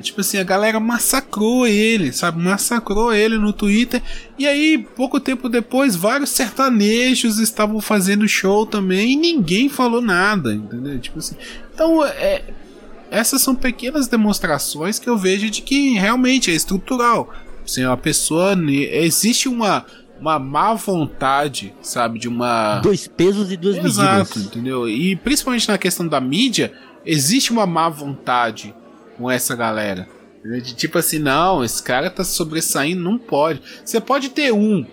[0.00, 2.42] Tipo assim, a galera massacrou ele, sabe?
[2.42, 4.02] Massacrou ele no Twitter.
[4.38, 10.54] E aí, pouco tempo depois, vários sertanejos estavam fazendo show também e ninguém falou nada,
[10.54, 10.98] entendeu?
[10.98, 11.36] Tipo assim.
[11.74, 12.42] Então, é,
[13.10, 17.30] essas são pequenas demonstrações que eu vejo de que realmente é estrutural.
[17.62, 18.56] Assim, a pessoa.
[18.66, 19.84] Existe uma
[20.22, 22.18] uma má vontade, sabe?
[22.18, 22.78] De uma.
[22.78, 24.36] Dois pesos e duas Exato, medidas.
[24.36, 24.88] Exato, entendeu?
[24.88, 26.72] E principalmente na questão da mídia,
[27.04, 28.72] existe uma má vontade
[29.18, 30.08] com essa galera.
[30.44, 33.60] De, tipo assim, não, esse cara tá sobressaindo, não pode.
[33.84, 34.86] Você pode ter um,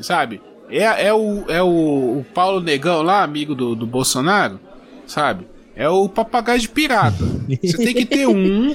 [0.00, 0.40] sabe?
[0.70, 4.58] É, é, o, é o, o Paulo Negão lá, amigo do, do Bolsonaro,
[5.06, 5.46] sabe?
[5.76, 7.24] É o papagaio de pirata.
[7.62, 8.74] Você tem que ter um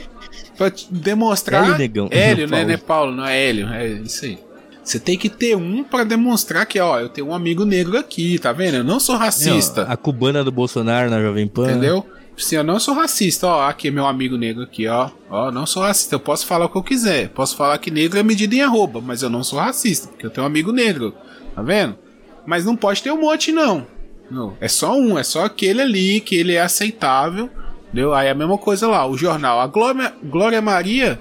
[0.57, 1.63] pra demonstrar.
[1.63, 2.07] Hélio Negão.
[2.11, 2.63] Hélio, né?
[2.63, 3.67] Não é Paulo, não é Hélio.
[3.69, 4.44] É isso aí.
[4.85, 8.37] Você tem que ter um para demonstrar que, ó, eu tenho um amigo negro aqui,
[8.37, 8.77] tá vendo?
[8.77, 9.83] Eu não sou racista.
[9.83, 11.71] Não, a cubana do Bolsonaro na Jovem Pan.
[11.71, 12.05] Entendeu?
[12.37, 13.67] Sim, eu não sou racista, ó.
[13.67, 15.09] Aqui é meu amigo negro aqui, ó.
[15.27, 16.13] Ó, não sou racista.
[16.13, 17.29] Eu posso falar o que eu quiser.
[17.29, 20.29] Posso falar que negro é medida em arroba, mas eu não sou racista, porque eu
[20.29, 21.15] tenho um amigo negro.
[21.55, 21.97] Tá vendo?
[22.45, 23.87] Mas não pode ter um monte, não.
[24.29, 24.55] não.
[24.61, 27.49] É só um, é só aquele ali que ele é aceitável.
[27.87, 28.13] Entendeu?
[28.13, 29.59] Aí é a mesma coisa lá, o jornal.
[29.59, 31.19] A Glória, Glória Maria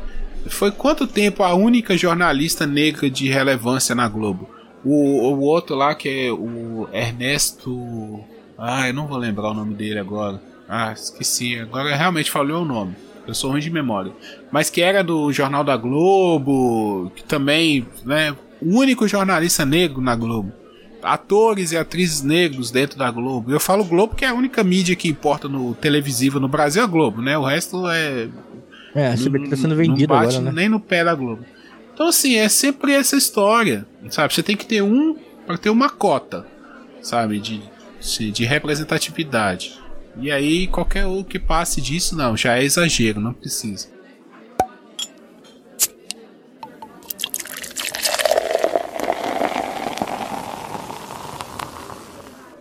[0.49, 4.49] foi quanto tempo a única jornalista negra de relevância na Globo?
[4.85, 8.21] O, o outro lá que é o Ernesto.
[8.59, 10.41] Ah, eu não vou lembrar o nome dele agora.
[10.69, 11.59] Ah, esqueci.
[11.59, 12.95] Agora realmente falhou o nome.
[13.27, 14.13] Eu sou ruim de memória.
[14.53, 18.37] Mas que era do Jornal da Globo, que também, né?
[18.61, 20.53] O único jornalista negro na Globo.
[21.03, 23.51] Atores e atrizes negros dentro da Globo.
[23.51, 26.85] Eu falo Globo que é a única mídia que importa no televisivo no Brasil é
[26.85, 27.37] a Globo, né?
[27.37, 28.29] O resto é.
[28.95, 30.53] É, a CBT tá sendo vendido agora, né?
[30.53, 31.45] nem no pé da Globo.
[31.93, 34.35] Então, assim, é sempre essa história, sabe?
[34.35, 36.47] Você tem que ter um para ter uma cota,
[37.03, 37.39] sabe?
[37.41, 37.63] De,
[38.31, 39.79] de representatividade.
[40.17, 43.89] E aí, qualquer um que passe disso, não, já é exagero, não precisa.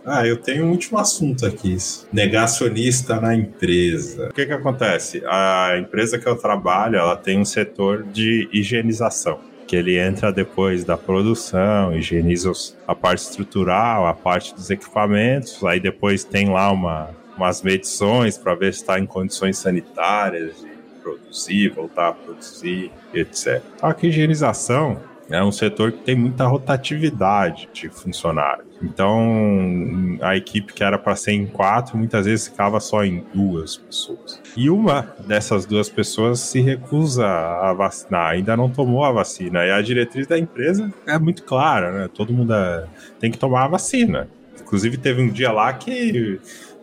[0.04, 1.76] Ah, eu tenho um último assunto aqui.
[2.12, 4.28] Negacionista na empresa.
[4.28, 5.22] O que que acontece?
[5.26, 9.40] A empresa que eu trabalho, ela tem um setor de higienização.
[9.66, 12.52] Que ele entra depois da produção, higieniza
[12.86, 18.54] a parte estrutural, a parte dos equipamentos, aí depois tem lá uma umas medições para
[18.54, 20.68] ver se está em condições sanitárias de
[21.02, 23.60] produzir, voltar a produzir, etc.
[23.82, 25.00] A higienização
[25.30, 28.66] é um setor que tem muita rotatividade de funcionários.
[28.82, 33.76] Então, a equipe que era para ser em quatro, muitas vezes ficava só em duas
[33.76, 34.40] pessoas.
[34.56, 39.64] E uma dessas duas pessoas se recusa a vacinar, ainda não tomou a vacina.
[39.64, 42.10] E a diretriz da empresa é muito clara, né?
[42.12, 42.84] Todo mundo é-
[43.18, 44.28] tem que tomar a vacina.
[44.60, 46.38] Inclusive, teve um dia lá que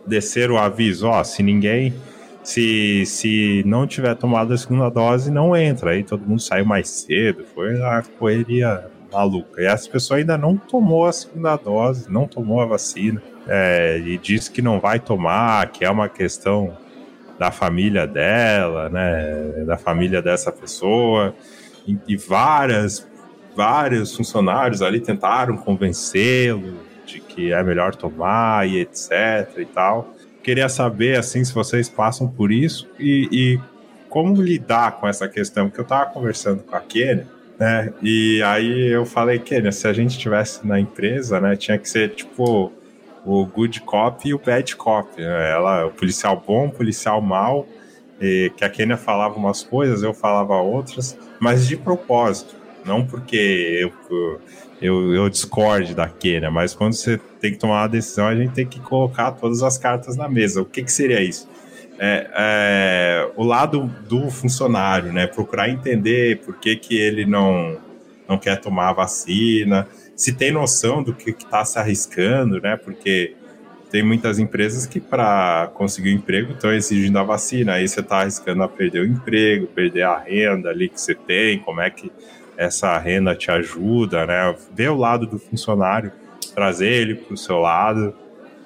[0.06, 1.94] desceram o aviso: ó, se ninguém
[2.42, 5.92] se, se não tiver tomado a segunda dose, não entra.
[5.92, 9.60] Aí todo mundo saiu mais cedo, foi uma correria maluca.
[9.60, 14.18] E essa pessoa ainda não tomou a segunda dose, não tomou a vacina, é, e
[14.18, 16.76] disse que não vai tomar, que é uma questão
[17.38, 21.34] da família dela, né, da família dessa pessoa,
[21.86, 23.06] e, e várias,
[23.54, 30.68] vários funcionários ali tentaram convencê-lo de que é melhor tomar e etc e tal queria
[30.68, 33.60] saber assim se vocês passam por isso e, e
[34.08, 37.26] como lidar com essa questão, porque eu estava conversando com a Kênia,
[37.58, 37.92] né?
[38.02, 42.10] E aí eu falei, Kênia, se a gente tivesse na empresa, né, tinha que ser
[42.10, 42.72] tipo
[43.24, 45.08] o good cop e o bad cop.
[45.20, 45.50] Né?
[45.50, 47.66] Ela, o policial bom, o policial mal,
[48.20, 53.36] e que a Kênia falava umas coisas, eu falava outras, mas de propósito, não porque
[53.80, 54.40] eu,
[54.80, 58.52] eu, eu discorde da Kênia, mas quando você tem que tomar uma decisão, a gente
[58.52, 60.62] tem que colocar todas as cartas na mesa.
[60.62, 61.48] O que, que seria isso?
[61.98, 65.26] É, é, o lado do funcionário, né?
[65.26, 67.76] Procurar entender por que, que ele não,
[68.28, 72.76] não quer tomar a vacina, se tem noção do que está se arriscando, né?
[72.76, 73.34] Porque
[73.90, 78.20] tem muitas empresas que para conseguir um emprego estão exigindo a vacina, aí você está
[78.20, 82.10] arriscando a perder o emprego, perder a renda ali que você tem, como é que
[82.56, 84.54] essa renda te ajuda, né?
[84.72, 86.12] Ver o lado do funcionário,
[86.54, 88.14] trazer ele para o seu lado,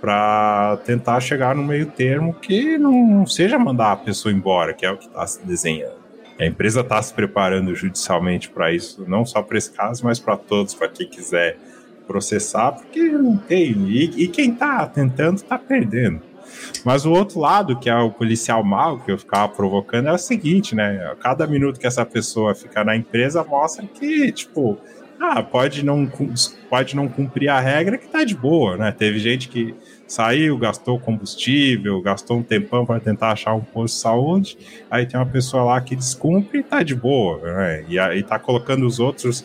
[0.00, 4.90] para tentar chegar no meio termo que não seja mandar a pessoa embora, que é
[4.90, 5.96] o que está se desenhando.
[6.38, 10.36] A empresa está se preparando judicialmente para isso, não só para esse caso, mas para
[10.36, 11.58] todos, para quem quiser
[12.06, 13.72] processar, porque não tem.
[13.88, 16.20] E, e quem está tentando está perdendo.
[16.84, 20.18] Mas o outro lado, que é o policial mal, que eu ficava provocando, é o
[20.18, 21.14] seguinte, né?
[21.20, 24.78] Cada minuto que essa pessoa fica na empresa mostra que, tipo,
[25.20, 26.10] ah, pode não,
[26.68, 28.92] pode não cumprir a regra que tá de boa, né?
[28.92, 29.74] Teve gente que
[30.06, 34.58] saiu, gastou combustível, gastou um tempão para tentar achar um posto de saúde,
[34.90, 37.84] aí tem uma pessoa lá que descumpre e tá de boa, né?
[37.88, 39.44] E aí tá colocando os outros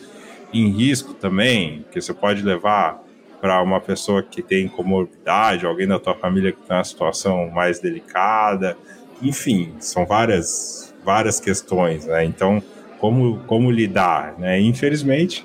[0.52, 3.02] em risco também, que você pode levar
[3.40, 7.80] para uma pessoa que tem comorbidade, alguém da tua família que está uma situação mais
[7.80, 8.76] delicada,
[9.20, 12.24] enfim, são várias várias questões, né?
[12.24, 12.62] Então,
[13.00, 14.60] como como lidar, né?
[14.60, 15.44] Infelizmente,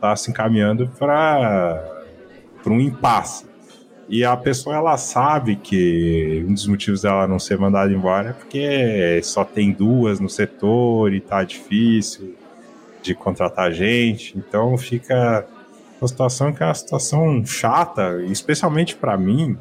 [0.00, 1.84] está se encaminhando para
[2.66, 3.44] um impasse.
[4.08, 8.32] E a pessoa ela sabe que um dos motivos dela não ser mandada embora é
[8.32, 12.34] porque só tem duas no setor e tá difícil
[13.02, 15.46] de contratar gente, então fica
[16.00, 19.56] uma situação que é uma situação chata, especialmente para mim,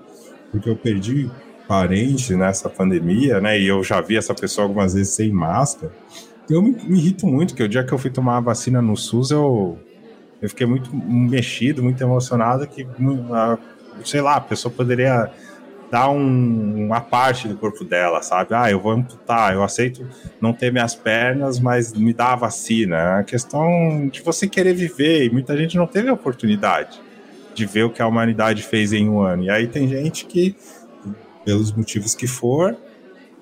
[0.51, 1.29] porque eu perdi
[1.67, 3.59] parente nessa pandemia, né?
[3.59, 5.93] E eu já vi essa pessoa algumas vezes sem máscara.
[6.49, 8.97] Eu me, me irrito muito, que o dia que eu fui tomar a vacina no
[8.97, 9.77] SUS, eu,
[10.41, 12.87] eu fiquei muito mexido, muito emocionado, que,
[14.05, 15.29] sei lá, a pessoa poderia
[15.91, 18.53] dar um, uma parte do corpo dela, sabe?
[18.53, 20.07] Ah, eu vou amputar, eu aceito
[20.39, 22.95] não ter minhas pernas, mas me dá a vacina.
[22.95, 27.01] É a questão de você querer viver, e muita gente não teve a oportunidade
[27.53, 29.43] de ver o que a humanidade fez em um ano.
[29.43, 30.55] E aí tem gente que,
[31.43, 32.77] pelos motivos que for,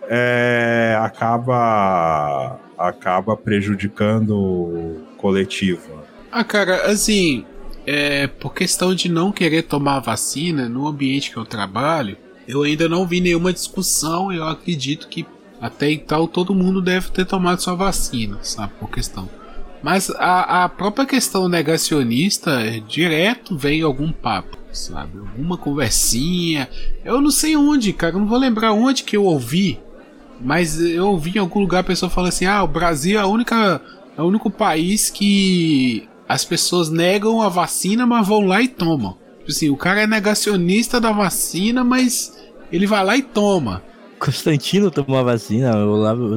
[0.10, 5.97] é, acaba, acaba prejudicando o coletivo.
[6.32, 7.46] Ah, cara, assim,
[7.86, 12.18] é, por questão de não querer tomar vacina no ambiente que eu trabalho,
[12.48, 14.32] eu ainda não vi nenhuma discussão.
[14.32, 15.26] Eu acredito que
[15.60, 18.74] até então todo mundo deve ter tomado sua vacina, sabe?
[18.80, 19.30] Por questão.
[19.82, 25.18] Mas a, a própria questão negacionista, direto vem algum papo, sabe?
[25.18, 26.70] Alguma conversinha.
[27.06, 28.16] Eu não sei onde, cara.
[28.16, 29.80] Eu não vou lembrar onde que eu ouvi.
[30.42, 33.28] Mas eu ouvi em algum lugar a pessoa falando assim: ah, o Brasil é a
[33.28, 33.82] única.
[34.18, 39.18] É o único país que as pessoas negam a vacina, mas vão lá e tomam.
[39.40, 42.38] Tipo assim, o cara é negacionista da vacina, mas
[42.72, 43.82] ele vai lá e toma.
[44.20, 45.72] Constantino tomou a vacina,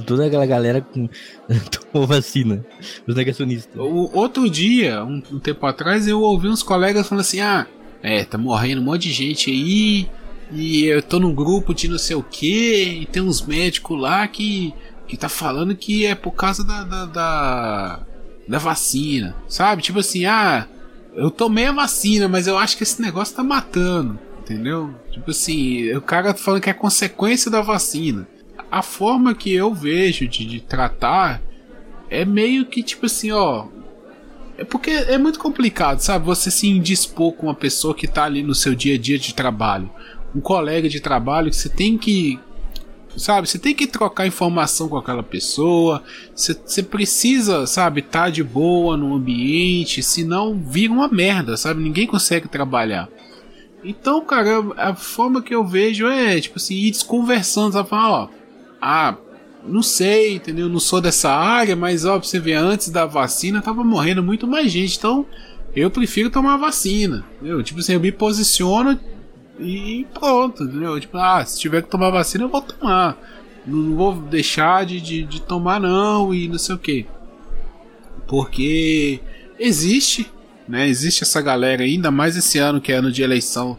[0.07, 1.09] toda aquela galera com,
[1.93, 2.65] tomou vacina,
[3.07, 3.75] os negacionistas.
[3.75, 7.67] O, outro dia, um, um, tempo atrás, eu ouvi uns colegas falando assim: ah,
[8.03, 10.09] é, tá morrendo um monte de gente aí,
[10.53, 14.29] e eu tô num grupo de não sei o que, e tem uns médicos lá
[14.29, 14.75] que,
[15.09, 18.01] que tá falando que é por causa da, da, da,
[18.51, 19.83] da vacina, sabe?
[19.83, 20.67] Tipo assim, ah,
[21.15, 24.19] eu tomei a vacina, mas eu acho que esse negócio tá matando
[24.51, 24.93] entendeu?
[25.11, 28.27] Tipo assim, o cara tá falando que é consequência da vacina.
[28.71, 31.41] A forma que eu vejo de, de tratar
[32.09, 33.67] é meio que tipo assim, ó.
[34.59, 36.27] É porque é muito complicado, sabe?
[36.27, 39.33] Você se indispor com uma pessoa que tá ali no seu dia a dia de
[39.33, 39.91] trabalho.
[40.35, 42.39] Um colega de trabalho que você tem que.
[43.17, 43.49] Sabe?
[43.49, 46.03] Você tem que trocar informação com aquela pessoa.
[46.35, 50.03] Você, precisa, sabe, tá de boa no ambiente.
[50.03, 51.83] Senão vira uma merda, sabe?
[51.83, 53.09] Ninguém consegue trabalhar.
[53.83, 57.89] Então, cara, a forma que eu vejo é, tipo assim, ir desconversando, sabe?
[57.89, 58.29] Falar, ó,
[58.81, 59.17] ah,
[59.67, 60.69] não sei, entendeu?
[60.69, 64.47] Não sou dessa área, mas ó, pra você ver, antes da vacina tava morrendo muito
[64.47, 65.27] mais gente, então
[65.75, 67.63] eu prefiro tomar vacina, entendeu?
[67.63, 68.99] Tipo assim, eu me posiciono
[69.61, 70.99] e pronto, entendeu?
[70.99, 73.17] Tipo, ah, se tiver que tomar vacina, eu vou tomar.
[73.67, 77.07] Não vou deixar de, de, de tomar, não, e não sei o que.
[78.27, 79.21] Porque
[79.59, 80.31] existe,
[80.69, 80.89] né?
[80.89, 83.77] Existe essa galera, ainda mais esse ano que é ano de eleição.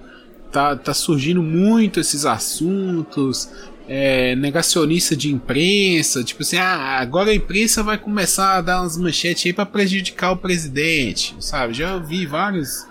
[0.52, 3.50] Tá, tá surgindo muito esses assuntos,
[3.88, 8.98] é, negacionista de imprensa, tipo assim, ah, agora a imprensa vai começar a dar umas
[8.98, 11.74] manchetes aí para prejudicar o presidente, sabe?
[11.74, 12.86] Já ouvi vários,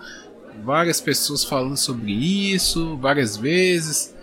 [0.64, 4.14] várias pessoas falando sobre isso, várias vezes.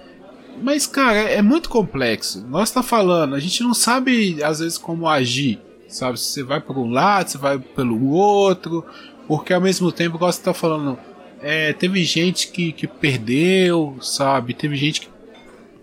[0.61, 2.45] Mas, cara, é muito complexo.
[2.47, 6.19] Nós tá falando, a gente não sabe às vezes como agir, sabe?
[6.19, 8.83] Se você vai por um lado, se vai pelo outro,
[9.27, 10.97] porque ao mesmo tempo, igual você tá falando,
[11.41, 14.53] é, teve gente que, que perdeu, sabe?
[14.53, 15.17] Teve gente que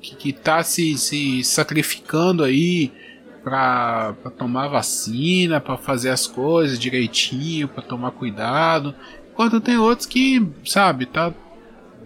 [0.05, 2.93] que, que tá se, se sacrificando aí
[3.43, 8.95] para tomar vacina, para fazer as coisas direitinho, para tomar cuidado.
[9.35, 11.35] Enquanto tem outros que, sabe, tá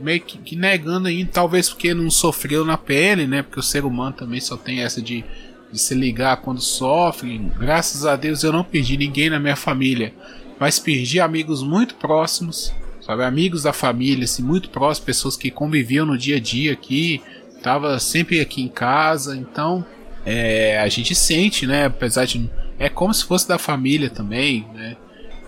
[0.00, 3.42] meio que, que, negando aí, talvez porque não sofreu na pele, né?
[3.42, 5.22] Porque o ser humano também só tem essa de,
[5.70, 7.38] de se ligar quando sofre.
[7.58, 10.14] Graças a Deus eu não perdi ninguém na minha família,
[10.58, 12.72] mas perdi amigos muito próximos,
[13.02, 13.22] sabe?
[13.22, 17.20] Amigos da família, assim, muito próximos, pessoas que conviviam no dia a dia aqui,
[17.62, 19.84] tava sempre aqui em casa, então
[20.24, 21.84] é, a gente sente, né?
[21.84, 22.48] Apesar de.
[22.78, 24.96] É como se fosse da família também, né?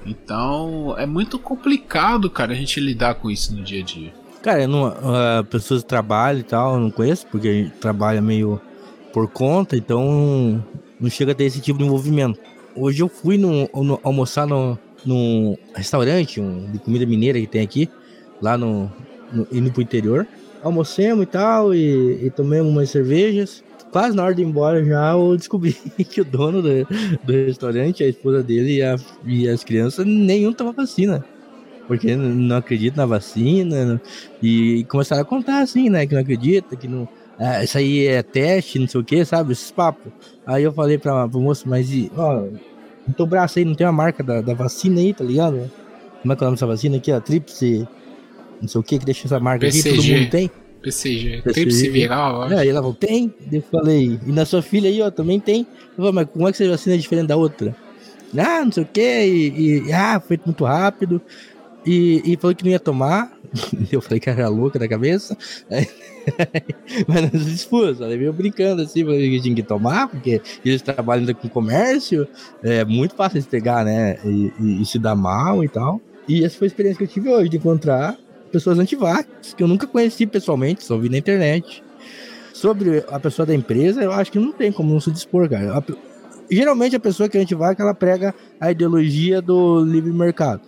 [0.04, 4.12] Então é muito complicado, cara, a gente lidar com isso no dia a dia.
[4.42, 8.60] Cara, não, uh, pessoas trabalham e tal, eu não conheço, porque trabalha meio
[9.12, 10.64] por conta, então
[10.98, 12.40] não chega a ter esse tipo de envolvimento.
[12.74, 17.60] Hoje eu fui no, no, almoçar no, num restaurante um, de comida mineira que tem
[17.60, 17.90] aqui,
[18.40, 18.90] lá no,
[19.32, 20.26] no indo pro interior
[20.62, 23.64] almocemos e tal, e, e umas cervejas.
[23.90, 25.72] Quase na hora de ir embora já eu descobri
[26.08, 26.68] que o dono do,
[27.24, 31.24] do restaurante, a esposa dele e, a, e as crianças, nenhum tava vacina.
[31.86, 34.00] Porque não acredita na vacina.
[34.40, 36.06] E começaram a contar assim, né?
[36.06, 37.08] Que não acredita, que não.
[37.36, 39.52] Ah, isso aí é teste, não sei o que, sabe?
[39.52, 40.12] Esses papos.
[40.46, 42.44] Aí eu falei pra, pro moço, mas e, ó,
[43.08, 45.68] no teu braço aí não tem a marca da, da vacina aí, tá ligado?
[46.22, 47.10] Como é que é o nome dessa vacina aqui?
[47.10, 47.88] A tríplice
[48.60, 49.88] não sei o que, que deixa essa marca PCG.
[49.88, 50.50] aqui, todo mundo tem.
[50.82, 51.90] PCG, PCG.
[51.90, 53.32] viral, É, aí ela falou, tem?
[53.52, 55.66] Eu falei, e na sua filha aí, ó, também tem.
[55.90, 57.76] Eu falei, mas como é que você vacina é diferente da outra?
[58.36, 61.20] Ah, não sei o que, e, e, ah, foi muito rápido.
[61.84, 63.32] E, e falou que não ia tomar.
[63.90, 65.36] Eu falei que era louca da cabeça.
[67.08, 70.82] mas não se expôs, ela veio brincando assim, falei que tinha que tomar, porque eles
[70.82, 72.28] trabalham com comércio,
[72.62, 74.18] é muito fácil de pegar, né?
[74.24, 76.00] E, e, e se dar mal e tal.
[76.28, 78.16] E essa foi a experiência que eu tive hoje, de encontrar
[78.50, 81.82] pessoas antivax, que eu nunca conheci pessoalmente, só vi na internet.
[82.52, 85.82] Sobre a pessoa da empresa, eu acho que não tem como não se dispor, cara.
[86.50, 90.62] Geralmente a pessoa que é antivax, ela prega a ideologia do livre mercado.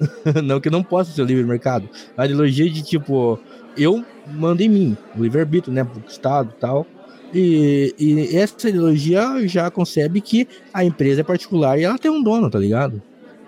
[0.42, 1.88] não que não possa ser o livre mercado.
[2.16, 3.38] A ideologia de tipo,
[3.76, 6.86] eu mando em mim, o livre-arbítrio, né, pro Estado tal.
[7.32, 12.22] E, e essa ideologia já concebe que a empresa é particular e ela tem um
[12.22, 13.00] dono, tá ligado?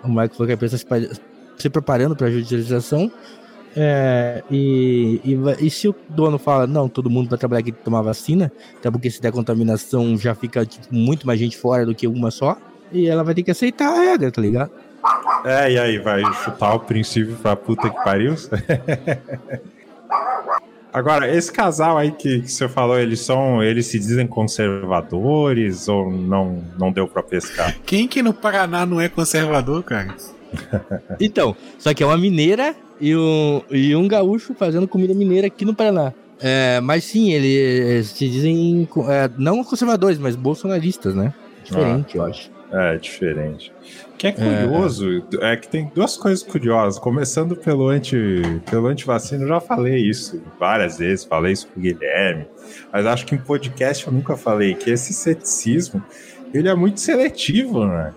[0.03, 0.77] O Michael falou que a empresa
[1.57, 3.11] se preparando para a judicialização
[3.75, 7.73] é, e, e, e, se o dono fala, não, todo mundo vai trabalhar aqui e
[7.73, 11.95] tomar vacina, até porque se der contaminação já fica tipo, muito mais gente fora do
[11.95, 12.57] que uma só,
[12.91, 14.71] e ela vai ter que aceitar a regra, tá ligado?
[15.43, 18.35] É, e aí, vai chutar o princípio pra puta que pariu?
[20.93, 23.63] Agora, esse casal aí que, que você falou, eles são.
[23.63, 27.75] Eles se dizem conservadores ou não, não deu pra pescar?
[27.83, 30.15] Quem que no Paraná não é conservador, cara?
[31.19, 35.65] então, só que é uma mineira e um, e um gaúcho fazendo comida mineira aqui
[35.65, 36.13] no Paraná.
[36.39, 41.33] É, mas sim, eles se dizem é, não conservadores, mas bolsonaristas, né?
[41.63, 42.51] Diferente, ah, eu acho.
[42.71, 43.71] É, diferente.
[44.13, 45.53] O que é curioso é.
[45.53, 45.55] é.
[45.55, 46.99] que tem duas coisas curiosas.
[46.99, 48.17] Começando pelo anti
[48.69, 52.47] pelo antivacina, eu já falei isso várias vezes, falei isso com o Guilherme,
[52.91, 56.03] mas acho que em podcast eu nunca falei que esse ceticismo
[56.53, 58.13] ele é muito seletivo, né?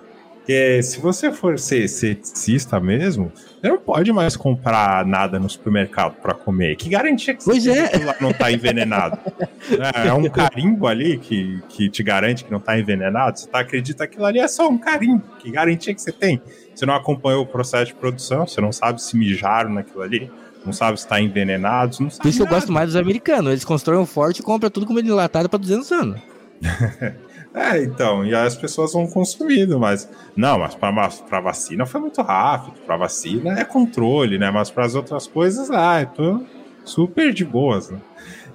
[0.47, 6.15] Porque se você for ser ceticista mesmo, você não pode mais comprar nada no supermercado
[6.23, 6.77] para comer.
[6.77, 7.87] Que garantia que Pois é.
[7.87, 9.19] aquilo lá não tá envenenado?
[9.97, 13.41] é, é um carimbo ali que, que te garante que não tá envenenado.
[13.41, 15.25] Você tá, acredita que aquilo ali é só um carimbo.
[15.41, 16.41] Que garantia que você tem?
[16.73, 20.31] Você não acompanhou o processo de produção, você não sabe se mijaram naquilo ali,
[20.65, 22.57] não sabe se tá envenenado, não sabe Por isso que eu nada.
[22.57, 23.51] gosto mais dos americanos.
[23.51, 26.21] Eles constroem um forte e compram tudo como enlatado pra 200 anos.
[27.57, 32.21] É, então, e aí as pessoas vão consumindo, mas não, mas para vacina foi muito
[32.21, 34.51] rápido, para vacina é controle, né?
[34.51, 36.41] Mas para as outras coisas, ah, eu tô
[36.85, 37.99] super de boas, né?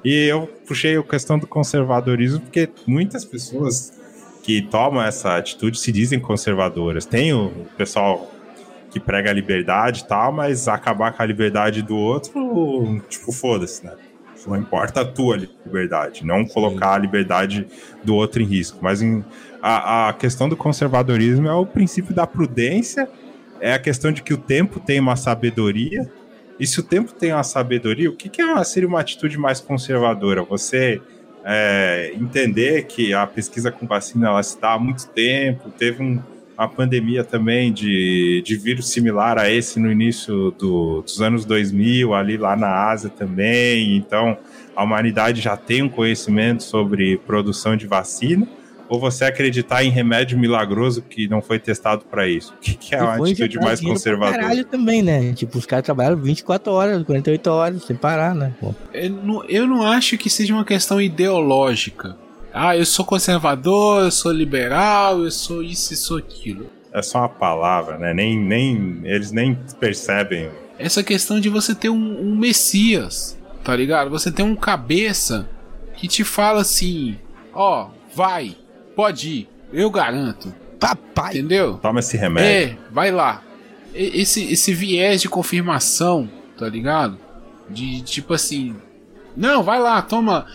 [0.05, 3.91] E eu puxei a questão do conservadorismo porque muitas pessoas
[4.43, 7.03] que tomam essa atitude se dizem conservadoras.
[7.03, 8.31] Tem o pessoal
[8.91, 13.83] que prega a liberdade e tal, mas acabar com a liberdade do outro, tipo, foda-se,
[13.83, 13.93] né?
[14.49, 17.67] Não importa a tua liberdade, não colocar a liberdade
[18.03, 18.79] do outro em risco.
[18.81, 19.23] Mas em-
[19.61, 23.07] a, a questão do conservadorismo é o princípio da prudência,
[23.59, 26.09] é a questão de que o tempo tem uma sabedoria.
[26.59, 29.37] E se o tempo tem uma sabedoria, o que, que é uma- seria uma atitude
[29.37, 30.43] mais conservadora?
[30.43, 31.01] Você
[31.43, 36.19] é, entender que a pesquisa com vacina ela se dá há muito tempo, teve um-
[36.61, 42.13] uma pandemia também de, de vírus similar a esse no início do- dos anos 2000,
[42.13, 43.95] ali lá na Ásia também.
[43.97, 44.37] Então,
[44.75, 48.47] a humanidade já tem um conhecimento sobre produção de vacina.
[48.87, 52.53] Ou você acreditar em remédio milagroso que não foi testado para isso?
[52.53, 54.37] O que, que é uma foi atitude mais conservadora?
[54.41, 55.31] Caralho também, né?
[55.33, 58.53] Tipo, os caras trabalharam 24 horas, 48 horas, sem parar, né?
[58.59, 58.75] Pô.
[58.93, 62.17] Eu não, eu não acho que seja uma questão ideológica.
[62.53, 66.69] Ah, eu sou conservador, eu sou liberal, eu sou isso e sou aquilo.
[66.93, 68.13] É só uma palavra, né?
[68.13, 70.49] Nem, nem, eles nem percebem.
[70.77, 74.09] Essa questão de você ter um, um messias, tá ligado?
[74.09, 75.47] Você tem um cabeça
[75.95, 77.17] que te fala assim:
[77.53, 78.55] ó, vai,
[78.95, 81.31] pode ir, eu garanto, Papai!
[81.37, 81.77] entendeu?
[81.81, 82.77] Toma esse remédio.
[82.77, 83.41] É, vai lá.
[83.95, 87.17] E- Esse, esse viés de confirmação, tá ligado?
[87.69, 88.75] De tipo assim.
[89.35, 90.45] Não, vai lá, toma.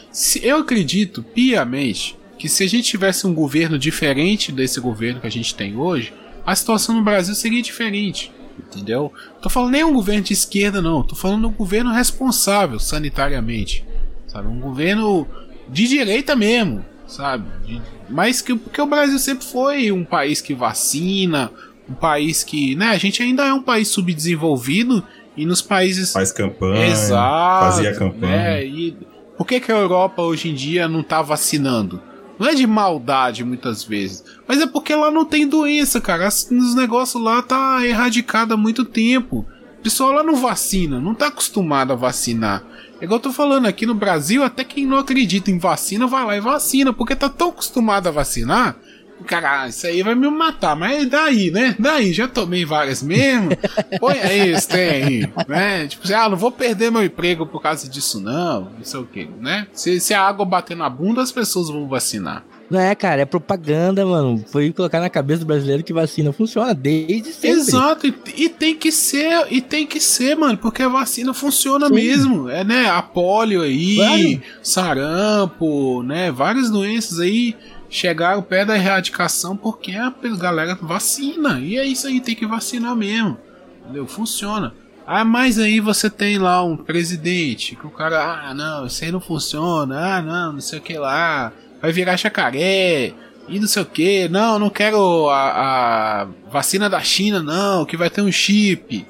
[0.43, 5.31] Eu acredito piamente que se a gente tivesse um governo diferente desse governo que a
[5.31, 6.12] gente tem hoje,
[6.45, 8.31] a situação no Brasil seria diferente.
[8.59, 9.12] Entendeu?
[9.43, 11.03] Tô falando nem um governo de esquerda, não.
[11.03, 13.85] Tô falando um governo responsável sanitariamente.
[14.27, 14.49] Sabe?
[14.49, 15.27] Um governo
[15.68, 16.85] de direita mesmo.
[17.07, 17.45] Sabe?
[17.66, 21.51] De- mas que porque o Brasil sempre foi um país que vacina,
[21.89, 25.05] um país que, né, a gente ainda é um país subdesenvolvido
[25.37, 28.37] e nos países Faz campanha, Exato, fazia campanha.
[28.37, 28.97] né, e
[29.37, 32.01] por que, que a Europa hoje em dia não tá vacinando?
[32.39, 36.28] Não é de maldade muitas vezes, mas é porque lá não tem doença, cara.
[36.28, 39.47] Os negócios lá tá erradicado há muito tempo.
[39.78, 42.62] O pessoal lá não vacina, não tá acostumado a vacinar.
[43.01, 46.24] É igual eu tô falando aqui no Brasil, até quem não acredita em vacina vai
[46.26, 48.76] lá e vacina, porque tá tão acostumado a vacinar.
[49.24, 51.74] Cara, isso aí vai me matar, mas daí, né?
[51.78, 53.48] Daí, já tomei várias mesmo.
[53.98, 55.86] Põe aí esse trem aí, né?
[55.86, 58.62] Tipo assim, ah, não vou perder meu emprego por causa disso, não.
[58.76, 59.66] Não sei o que, né?
[59.72, 62.44] Se, se a água bater na bunda, as pessoas vão vacinar.
[62.68, 64.44] Não é, cara, é propaganda, mano.
[64.48, 67.60] Foi colocar na cabeça do brasileiro que vacina funciona desde sempre.
[67.60, 71.86] Exato, e, e tem que ser, e tem que ser, mano, porque a vacina funciona
[71.86, 71.94] Sim.
[71.94, 72.48] mesmo.
[72.48, 72.88] É, né?
[72.90, 74.42] A polio aí, Claro.
[74.62, 76.30] sarampo, né?
[76.32, 77.54] Várias doenças aí
[77.97, 81.61] chegaram perto da erradicação porque a galera vacina.
[81.61, 83.38] E é isso aí, tem que vacinar mesmo.
[83.82, 84.07] Entendeu?
[84.07, 84.74] Funciona.
[85.07, 89.12] Ah, mas aí você tem lá um presidente que o cara, ah, não, isso aí
[89.12, 93.14] não funciona, ah, não, não sei o que lá, vai virar chacaré,
[93.49, 97.97] e não sei o que, não, não quero a, a vacina da China, não, que
[97.97, 99.07] vai ter um chip.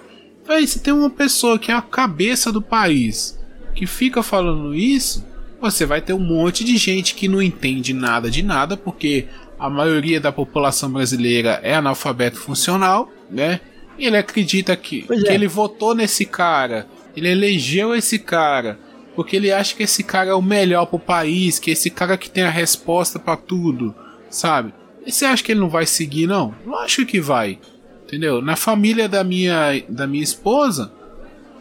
[0.46, 3.38] Aí você tem uma pessoa que é a cabeça do país
[3.74, 5.26] que fica falando isso,
[5.60, 9.26] você vai ter um monte de gente que não entende nada de nada, porque
[9.58, 13.60] a maioria da população brasileira é analfabeto funcional, né?
[13.98, 15.34] E ele acredita que, Pois que é.
[15.34, 16.86] ele votou nesse cara,
[17.16, 18.78] ele elegeu esse cara,
[19.14, 22.28] porque ele acha que esse cara é o melhor pro país, que esse cara que
[22.28, 23.94] tem a resposta pra tudo,
[24.28, 24.74] sabe?
[25.06, 26.54] E você acha que ele não vai seguir, não?
[26.66, 27.58] Lógico que vai.
[28.04, 28.42] Entendeu?
[28.42, 30.92] Na família da minha, da minha esposa,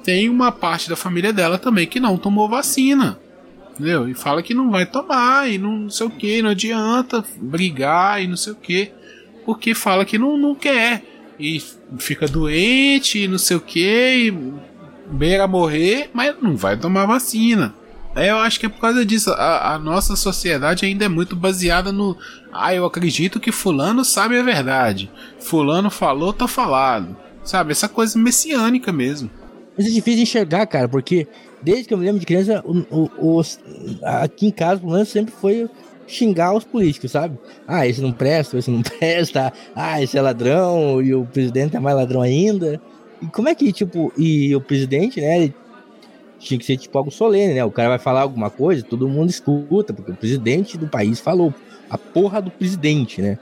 [0.03, 3.17] tem uma parte da família dela também que não tomou vacina.
[3.76, 4.07] Entendeu?
[4.07, 8.28] E fala que não vai tomar, e não sei o que, não adianta brigar e
[8.28, 8.91] não sei o que.
[9.45, 11.03] Porque fala que não, não quer.
[11.38, 11.61] E
[11.99, 14.34] fica doente e não sei o que,
[15.11, 17.76] beira morrer, mas não vai tomar vacina.
[18.15, 19.30] É, eu acho que é por causa disso.
[19.32, 22.17] A, a nossa sociedade ainda é muito baseada no.
[22.53, 25.11] Ah, eu acredito que Fulano sabe a verdade.
[25.38, 27.17] Fulano falou, tá falado.
[27.43, 27.73] Sabe?
[27.73, 29.30] Essa coisa messiânica mesmo.
[29.78, 31.28] Mas é difícil enxergar, cara, porque
[31.61, 33.09] desde que eu me lembro de criança, o,
[33.39, 33.41] o-
[34.03, 35.69] aqui em casa, pelo menos, sempre foi
[36.07, 37.38] xingar os políticos, sabe?
[37.67, 41.80] Ah, esse não presta, esse não presta, ah, esse é ladrão, e o presidente é
[41.80, 42.82] mais ladrão ainda.
[43.21, 45.49] E como é que, tipo, e o presidente, né,
[46.39, 47.63] tinha que ser tipo algo solene, né?
[47.65, 51.55] O cara vai falar alguma coisa, todo mundo escuta, porque o presidente do país falou.
[51.89, 53.38] A porra do presidente, né?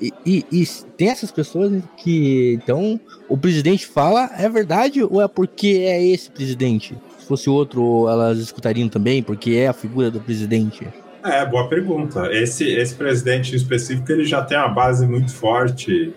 [0.00, 5.28] E, e, e tem essas pessoas que, então, o presidente fala, é verdade ou é
[5.28, 6.96] porque é esse presidente?
[7.18, 10.86] Se fosse outro, elas escutariam também, porque é a figura do presidente.
[11.24, 12.32] É, boa pergunta.
[12.32, 16.14] Esse, esse presidente específico, ele já tem uma base muito forte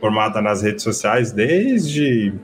[0.00, 2.34] formada nas redes sociais desde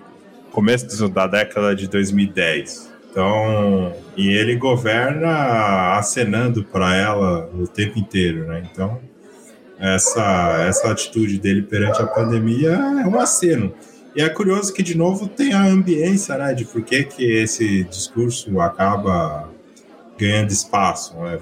[0.52, 2.88] começo da década de 2010.
[3.10, 8.62] Então, e ele governa acenando para ela o tempo inteiro, né?
[8.70, 9.00] Então,
[9.78, 13.72] essa, essa atitude dele perante a pandemia é um aceno.
[14.16, 16.52] E é curioso que, de novo, tem a ambiência, né?
[16.52, 19.48] De por que, que esse discurso acaba
[20.18, 21.38] ganhando espaço, né?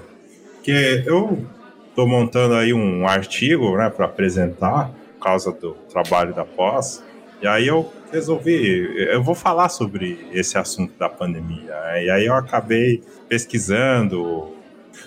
[0.53, 1.45] Porque eu
[1.89, 7.03] estou montando aí um artigo, né, para apresentar, por causa do trabalho da pós,
[7.41, 11.71] e aí eu resolvi, eu vou falar sobre esse assunto da pandemia.
[11.71, 12.05] Né?
[12.05, 14.53] E aí eu acabei pesquisando,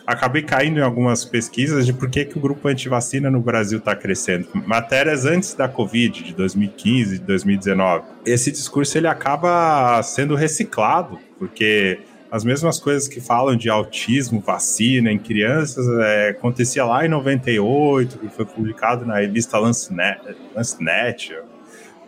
[0.06, 3.94] acabei caindo em algumas pesquisas de por que, que o grupo antivacina no Brasil está
[3.94, 4.48] crescendo.
[4.66, 8.04] Matérias antes da Covid, de 2015, de 2019.
[8.24, 15.10] Esse discurso ele acaba sendo reciclado, porque as mesmas coisas que falam de autismo, vacina
[15.10, 19.98] em crianças, é, acontecia lá em 98, que foi publicado na revista Lancet,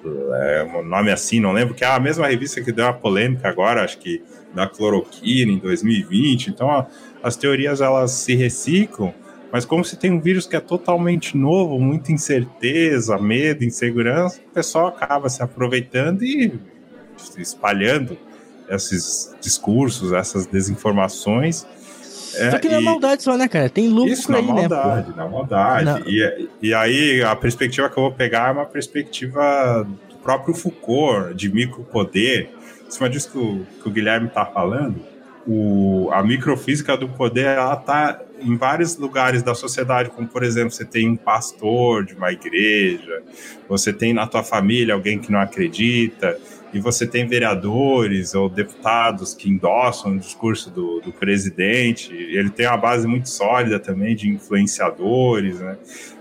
[0.04, 3.48] é, um nome assim, não lembro, que é a mesma revista que deu uma polêmica
[3.48, 4.22] agora, acho que
[4.54, 6.48] da cloroquina em 2020.
[6.48, 6.86] Então, a,
[7.22, 9.14] as teorias elas se reciclam,
[9.52, 14.54] mas como se tem um vírus que é totalmente novo, muita incerteza, medo, insegurança, o
[14.54, 16.52] pessoal acaba se aproveitando e
[17.36, 18.16] espalhando
[18.68, 21.66] esses discursos, essas desinformações
[22.34, 23.68] é, só que na é maldade só, né, cara?
[23.68, 25.14] Tem lucro isso, na aí, maldade, né?
[25.16, 29.86] Na maldade, na E, e aí a perspectiva que eu vou pegar é uma perspectiva
[30.08, 32.48] do próprio Foucault, de micropoder.
[32.86, 34.96] Em cima disso que o, que o Guilherme tá falando,
[35.46, 40.70] o, a microfísica do poder, ela tá em vários lugares da sociedade, como por exemplo,
[40.70, 43.22] você tem um pastor de uma igreja,
[43.68, 46.36] você tem na tua família alguém que não acredita,
[46.72, 52.66] e você tem vereadores ou deputados que endossam o discurso do, do presidente, ele tem
[52.66, 55.76] uma base muito sólida também de influenciadores, né?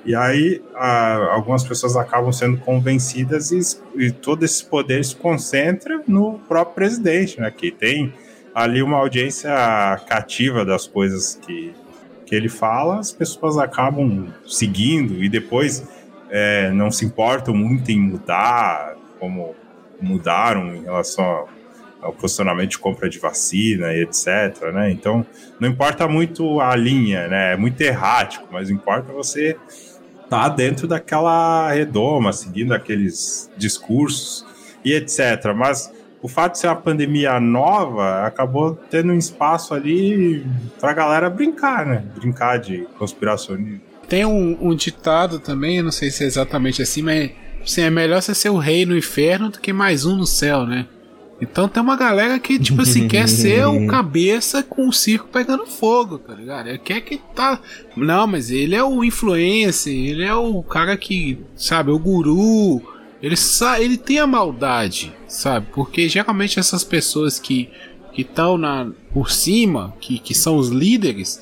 [0.05, 3.61] E aí a, algumas pessoas acabam sendo convencidas e,
[3.95, 7.49] e, todo esse poder se concentra no próprio presidente, né?
[7.49, 8.13] Que tem
[8.53, 9.51] ali uma audiência
[10.07, 11.73] cativa das coisas que,
[12.25, 15.87] que ele fala, as pessoas acabam seguindo e depois
[16.29, 19.55] é, não se importam muito em mudar, como
[20.01, 21.47] mudaram em relação
[22.01, 24.89] ao posicionamento de compra de vacina e etc, né?
[24.89, 25.25] Então,
[25.59, 27.53] não importa muito a linha, né?
[27.53, 29.55] É muito errático, mas importa você
[30.27, 34.45] tá dentro daquela redoma, seguindo aqueles discursos
[34.83, 35.53] e etc.
[35.55, 35.91] Mas
[36.21, 40.45] o fato de ser uma pandemia nova acabou tendo um espaço ali
[40.79, 42.03] para a galera brincar, né?
[42.15, 43.81] Brincar de conspiracionismo.
[44.07, 47.31] Tem um, um ditado também, não sei se é exatamente assim, mas
[47.65, 50.65] Sim, é melhor você ser o rei no inferno do que mais um no céu,
[50.65, 50.87] né?
[51.39, 55.65] Então tem uma galera que, tipo assim, quer ser o cabeça com o circo pegando
[55.65, 56.69] fogo, tá ligado?
[56.69, 57.59] Ele quer que tá.
[57.95, 62.81] Não, mas ele é o influencer, ele é o cara que, sabe, o guru.
[63.21, 63.35] Ele,
[63.79, 65.67] ele tem a maldade, sabe?
[65.73, 67.69] Porque geralmente essas pessoas que
[68.17, 68.59] estão
[69.13, 71.41] por cima, que, que são os líderes,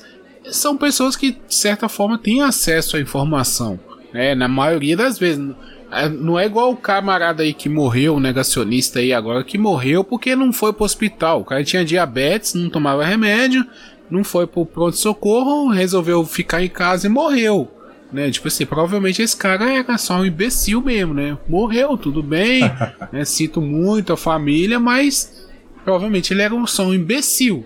[0.50, 3.78] são pessoas que, de certa forma, têm acesso à informação.
[4.12, 4.34] Né?
[4.34, 5.54] Na maioria das vezes.
[5.92, 10.04] É, não é igual o camarada aí que morreu, o negacionista aí agora, que morreu
[10.04, 11.40] porque não foi pro hospital.
[11.40, 13.66] O cara tinha diabetes, não tomava remédio,
[14.08, 17.68] não foi pro pronto-socorro, resolveu ficar em casa e morreu.
[18.12, 18.30] Né?
[18.30, 21.38] Tipo assim, provavelmente esse cara era só um imbecil mesmo, né?
[21.48, 22.62] Morreu, tudo bem,
[23.12, 23.24] né?
[23.24, 25.48] Sinto muito a família, mas
[25.84, 27.64] provavelmente ele era só um imbecil.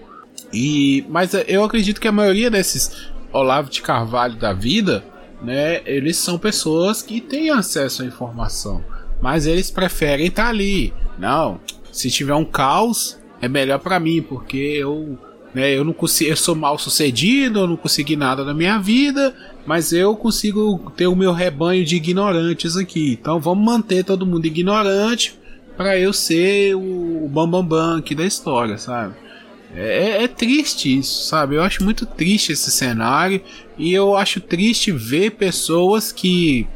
[0.53, 5.03] E, mas eu acredito que a maioria desses Olavo de Carvalho da vida
[5.45, 5.82] né?
[5.84, 8.82] Eles são pessoas que têm acesso à informação,
[9.20, 10.92] mas eles preferem estar tá ali.
[11.18, 11.61] Não,
[11.92, 15.18] se tiver um caos, é melhor para mim, porque eu,
[15.55, 19.35] né, eu não consigo, eu sou mal sucedido, eu não consegui nada na minha vida,
[19.65, 23.19] mas eu consigo ter o meu rebanho de ignorantes aqui.
[23.21, 25.39] Então vamos manter todo mundo ignorante
[25.77, 29.15] para eu ser o bambambam bam, bam aqui da história, sabe?
[29.77, 31.57] É, é, triste isso, sabe?
[31.57, 33.41] Eu acho muito triste esse cenário
[33.77, 36.67] e eu acho triste ver pessoas que.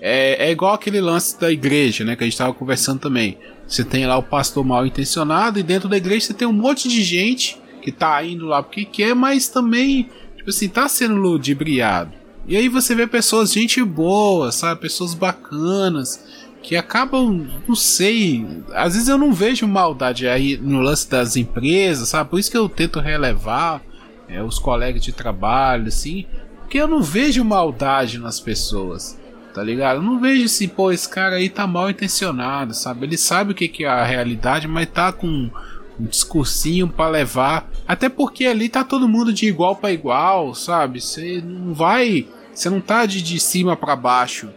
[0.00, 2.14] É, é igual aquele lance da igreja, né?
[2.14, 3.38] Que a gente estava conversando também.
[3.66, 6.88] Você tem lá o pastor mal intencionado e dentro da igreja você tem um monte
[6.88, 10.08] de gente que tá indo lá porque quer, mas também
[10.44, 12.12] tipo assim, tá sendo ludibriado.
[12.46, 14.82] E aí você vê pessoas, gente boa, sabe?
[14.82, 16.22] Pessoas bacanas,
[16.62, 22.08] que acabam, não sei, às vezes eu não vejo maldade aí no lance das empresas,
[22.08, 22.30] sabe?
[22.30, 23.82] Por isso que eu tento relevar
[24.28, 26.26] é, os colegas de trabalho, assim,
[26.60, 29.18] porque eu não vejo maldade nas pessoas,
[29.54, 29.96] tá ligado?
[29.96, 33.06] Eu não vejo assim, pô, esse cara aí tá mal intencionado, sabe?
[33.06, 35.50] Ele sabe o que, que é a realidade, mas tá com
[35.98, 37.70] um discursinho para levar.
[37.86, 41.00] Até porque ali tá todo mundo de igual para igual, sabe?
[41.00, 42.26] Você não vai.
[42.52, 44.48] Você não tá de, de cima para baixo,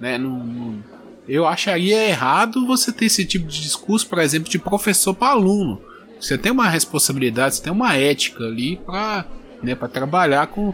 [0.00, 0.18] né?
[0.18, 0.84] Não, não,
[1.28, 5.80] eu acharia errado você ter esse tipo de discurso, por exemplo, de professor para aluno.
[6.20, 9.26] Você tem uma responsabilidade, você tem uma ética ali para
[9.62, 10.72] né, trabalhar com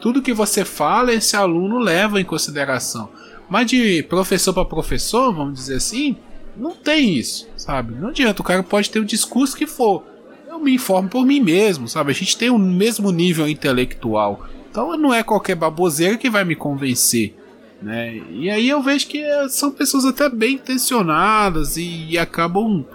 [0.00, 3.08] tudo que você fala, esse aluno leva em consideração.
[3.48, 6.16] Mas de professor para professor, vamos dizer assim,
[6.56, 7.94] não tem isso, sabe?
[7.94, 10.04] Não adianta, o cara pode ter o discurso que for.
[10.48, 12.10] Eu me informo por mim mesmo, sabe?
[12.10, 14.46] A gente tem o mesmo nível intelectual.
[14.70, 17.34] Então não é qualquer baboseira que vai me convencer.
[17.80, 18.22] Né?
[18.30, 22.86] E aí eu vejo que são pessoas até bem intencionadas e, e acabam,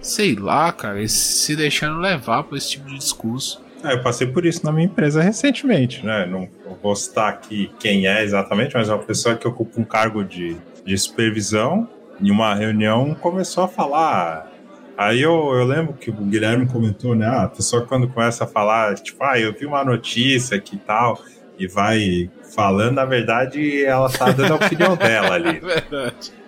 [0.00, 3.64] sei lá, cara, se deixando levar por esse tipo de discurso.
[3.82, 6.26] É, eu passei por isso na minha empresa recentemente, né?
[6.26, 6.48] Não
[6.82, 10.56] vou citar aqui quem é exatamente, mas é uma pessoa que ocupa um cargo de,
[10.84, 11.88] de supervisão
[12.20, 14.50] em uma reunião, começou a falar.
[14.96, 17.26] Aí eu, eu lembro que o Guilherme comentou, né?
[17.26, 21.20] Ah, a pessoa quando começa a falar, tipo, ah, eu vi uma notícia que tal,
[21.58, 25.60] e vai falando, na verdade, ela tá dando a opinião dela ali.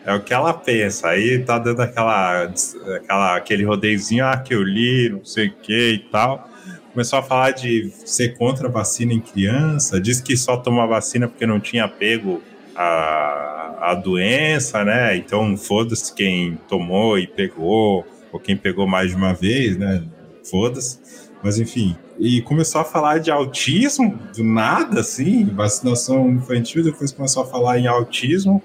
[0.04, 1.08] É o que ela pensa.
[1.08, 2.50] Aí tá dando aquela,
[2.96, 6.48] aquela, aquele rodeiozinho, ah, que eu li, não sei o que e tal.
[6.92, 11.28] Começou a falar de ser contra a vacina em criança, diz que só toma vacina
[11.28, 12.42] porque não tinha pego
[12.74, 15.16] a a, doença, né?
[15.16, 20.02] Então foda-se quem tomou e pegou, ou quem pegou mais de uma vez, né?
[20.48, 20.98] Foda-se.
[21.42, 27.44] Mas enfim, e começou a falar de autismo do nada, assim, vacinação infantil, depois começou
[27.44, 28.62] a falar em autismo.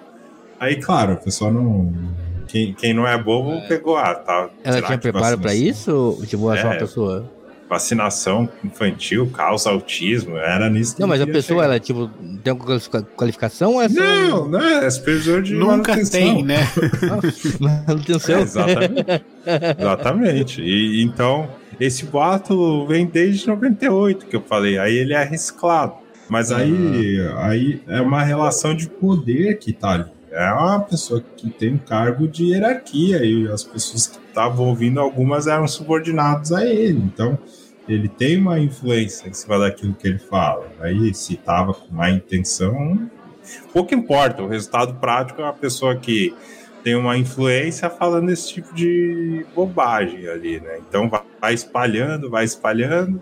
[0.60, 1.94] Aí, claro, o pessoal não.
[2.48, 3.68] Quem, quem não é bobo é.
[3.68, 4.50] pegou, ah, tá.
[4.64, 6.20] Ela tinha preparo para isso?
[6.28, 7.30] Tipo, é, uma pessoa
[7.70, 10.96] vacinação infantil causa autismo, era nisso.
[11.00, 11.74] Não, mas a pessoa, chegar.
[11.74, 12.10] ela, tipo,
[12.44, 12.80] tem alguma
[13.16, 13.82] qualificação?
[13.82, 16.20] É não, não, é supervisor de Nunca manutenção.
[16.20, 16.58] tem, né?
[17.88, 18.38] manutenção.
[18.38, 19.26] É, exatamente.
[19.80, 20.62] exatamente.
[20.62, 21.50] E, então,
[21.80, 25.94] esse boato vem desde 98, que eu falei, aí ele é reciclado.
[26.30, 27.38] Mas aí, uhum.
[27.38, 30.06] aí é uma relação de poder que tá ali.
[30.34, 35.00] É uma pessoa que tem um cargo de hierarquia e as pessoas que estavam ouvindo,
[35.00, 37.00] algumas eram subordinados a ele.
[37.00, 37.38] Então,
[37.88, 40.68] ele tem uma influência em cima daquilo que ele fala.
[40.80, 43.08] Aí, se estava com má intenção,
[43.72, 44.42] pouco importa.
[44.42, 46.34] O resultado prático é uma pessoa que
[46.84, 50.80] tem uma influência falando esse tipo de bobagem ali, né?
[50.80, 53.22] Então, vai espalhando, vai espalhando.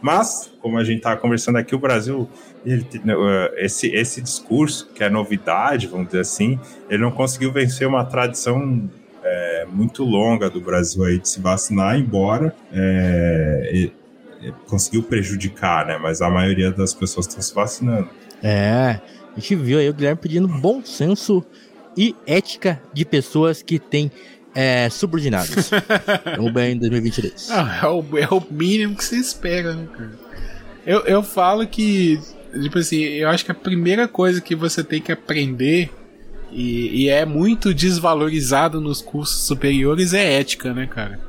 [0.00, 2.28] Mas, como a gente está conversando aqui, o Brasil,
[2.64, 7.86] ele, uh, esse, esse discurso, que é novidade, vamos dizer assim, ele não conseguiu vencer
[7.86, 8.88] uma tradição
[9.22, 13.90] é, muito longa do Brasil aí de se vacinar, embora é,
[14.66, 15.98] conseguiu prejudicar, né?
[15.98, 18.08] Mas a maioria das pessoas estão se vacinando.
[18.42, 19.00] É,
[19.36, 21.44] a gente viu aí o Guilherme pedindo bom senso
[21.96, 24.10] e ética de pessoas que têm
[24.54, 25.70] é, subordinados.
[26.36, 27.50] Vamos bem em 2023.
[27.50, 30.12] Ah, é, o, é o mínimo que se espera, né, cara?
[30.86, 32.18] Eu, eu falo que,
[32.62, 35.90] tipo assim, eu acho que a primeira coisa que você tem que aprender
[36.52, 41.20] e, e, é muito desvalorizado nos cursos superiores é ética, né, cara?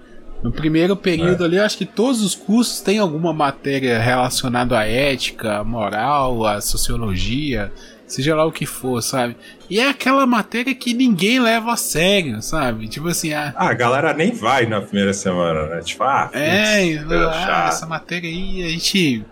[0.41, 1.45] No primeiro período é.
[1.45, 6.43] ali, eu acho que todos os cursos têm alguma matéria relacionada à ética, à moral,
[6.47, 7.71] à sociologia,
[8.11, 9.37] seja lá o que for, sabe?
[9.69, 12.87] E é aquela matéria que ninguém leva a sério, sabe?
[12.87, 15.81] Tipo assim, a, ah, a galera nem vai na primeira semana, né?
[15.81, 19.25] Tipo, ah, é, ah, essa matéria aí a gente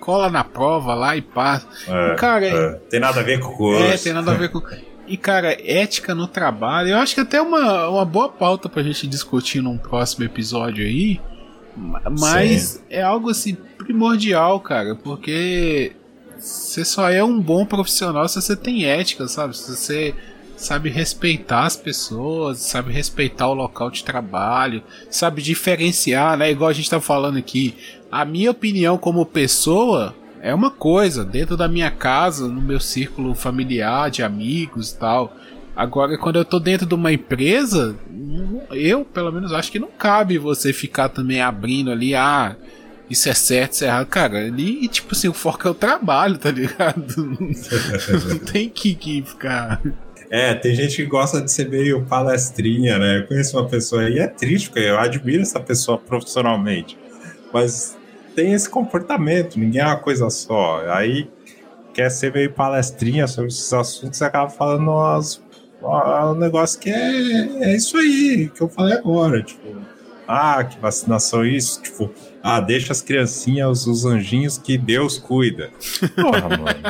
[0.00, 1.66] cola na prova lá e passa.
[1.86, 2.70] É, e, cara, é.
[2.88, 3.84] tem nada a ver com o curso.
[3.84, 4.62] É, tem nada a ver com
[5.06, 9.06] E, cara, ética no trabalho, eu acho que até uma, uma boa pauta pra gente
[9.06, 11.20] discutir num próximo episódio aí.
[12.18, 12.80] Mas Sim.
[12.90, 15.92] é algo assim primordial, cara, porque
[16.42, 19.56] você só é um bom profissional se você tem ética, sabe?
[19.56, 20.14] Se você
[20.56, 26.50] sabe respeitar as pessoas, sabe respeitar o local de trabalho, sabe diferenciar, né?
[26.50, 27.74] Igual a gente tá falando aqui.
[28.10, 33.34] A minha opinião como pessoa é uma coisa, dentro da minha casa, no meu círculo
[33.34, 35.36] familiar, de amigos e tal.
[35.76, 37.96] Agora, quando eu tô dentro de uma empresa,
[38.72, 42.56] eu, pelo menos, acho que não cabe você ficar também abrindo ali, ah,
[43.10, 44.06] isso é certo, isso é errado.
[44.06, 47.36] Cara, ali, tipo assim, o foco é o trabalho, tá ligado?
[48.28, 49.80] não tem que, que ficar.
[50.30, 53.18] É, tem gente que gosta de ser meio palestrinha, né?
[53.18, 56.98] Eu conheço uma pessoa aí, é triste, porque eu admiro essa pessoa profissionalmente.
[57.52, 57.98] Mas
[58.34, 60.82] tem esse comportamento, ninguém é uma coisa só.
[60.88, 61.28] Aí
[61.92, 65.42] quer ser meio palestrinha sobre esses assuntos e acaba falando umas,
[65.82, 69.42] um negócio que é, é isso aí que eu falei agora.
[69.42, 69.76] Tipo,
[70.32, 71.82] ah, que vacinação é isso?
[71.82, 72.10] Tipo,
[72.42, 75.70] ah, deixa as criancinhas, os anjinhos que Deus cuida.
[76.16, 76.80] Porra, mano.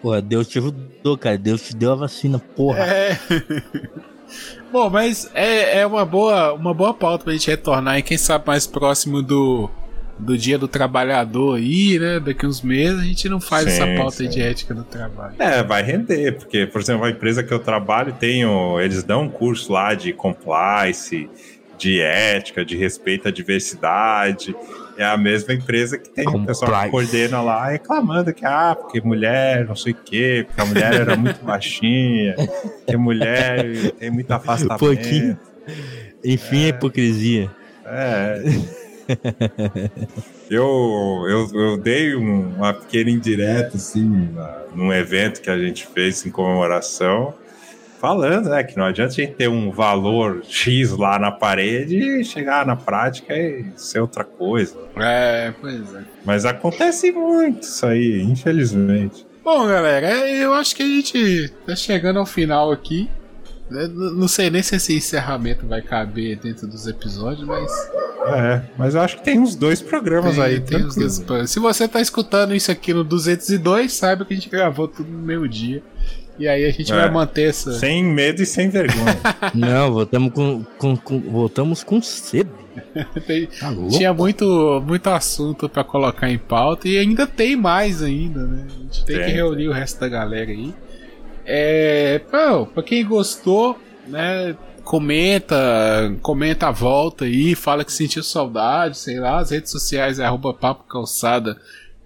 [0.00, 1.36] Porra, Deus te ajudou, cara.
[1.38, 2.78] Deus te deu a vacina, porra.
[2.80, 3.18] É.
[4.72, 8.44] Bom, mas é, é uma, boa, uma boa pauta pra gente retornar e quem sabe
[8.48, 9.70] mais próximo do,
[10.18, 12.18] do dia do trabalhador aí, né?
[12.18, 14.28] Daqui uns meses a gente não faz Sim, essa pauta sim.
[14.28, 15.34] de ética do trabalho.
[15.38, 19.22] É, vai render, porque, por exemplo, a empresa que eu trabalho tem o- eles dão
[19.22, 21.30] um curso lá de compliance,
[21.78, 24.54] de ética, de respeito à diversidade.
[24.96, 29.00] É a mesma empresa que tem o pessoal que coordena lá reclamando que, ah, porque
[29.00, 32.36] mulher, não sei o quê, porque a mulher era muito baixinha,
[32.86, 34.78] que mulher tem muito afastamento.
[34.78, 35.36] Pouquinho.
[36.24, 37.50] Enfim, a hipocrisia.
[37.86, 38.40] É.
[40.50, 44.28] eu, eu, eu dei um- uma pequena indireta, assim,
[44.74, 47.34] num evento que a gente fez em comemoração,
[48.04, 52.22] falando, né, que não adianta a gente ter um valor X lá na parede e
[52.24, 54.76] chegar na prática e ser outra coisa.
[54.96, 56.02] É, pois é.
[56.24, 59.26] Mas acontece muito isso aí, infelizmente.
[59.42, 63.08] Bom, galera, é, eu acho que a gente tá chegando ao final aqui.
[63.70, 63.88] N-
[64.18, 67.70] Não sei nem se esse encerramento vai caber dentro dos episódios, mas.
[68.26, 70.60] É, mas eu acho que tem uns dois programas Tem, aí.
[70.60, 74.48] tem uns dois- Se você tá escutando isso aqui no 202, saiba que a gente
[74.50, 75.82] gravou tudo no meio dia.
[76.38, 76.96] E aí a gente É.
[76.96, 77.72] vai manter essa.
[77.78, 79.16] Sem medo e sem vergonha.
[79.54, 82.50] Não, voltamos com, com, com- voltamos com sede.
[83.26, 83.72] Tem- Tá?
[83.90, 88.66] Tinha muito, muito assunto pra colocar em pauta e ainda tem mais ainda, né?
[88.66, 90.74] A gente tem, Tem, que reunir o resto da galera aí.
[91.46, 93.78] É, pô, pra quem gostou,
[94.08, 94.56] né?
[94.82, 95.56] Comenta,
[96.20, 100.52] comenta a volta aí, fala que sentiu saudade, sei lá, as redes sociais é arroba
[100.52, 101.56] papo calçada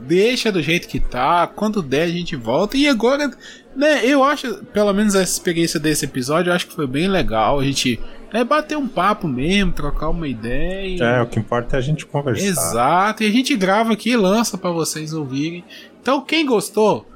[0.00, 1.46] Deixa do jeito que tá.
[1.46, 2.76] Quando der, a gente volta.
[2.76, 3.30] E agora,
[3.76, 4.04] né?
[4.04, 7.60] Eu acho, pelo menos essa experiência desse episódio, eu acho que foi bem legal.
[7.60, 8.00] A gente
[8.32, 11.02] né, bater um papo mesmo, trocar uma ideia.
[11.02, 12.44] É, o que importa é a gente conversar.
[12.44, 13.22] Exato.
[13.22, 15.64] E a gente grava aqui e lança pra vocês ouvirem.
[16.00, 17.06] Então, quem gostou,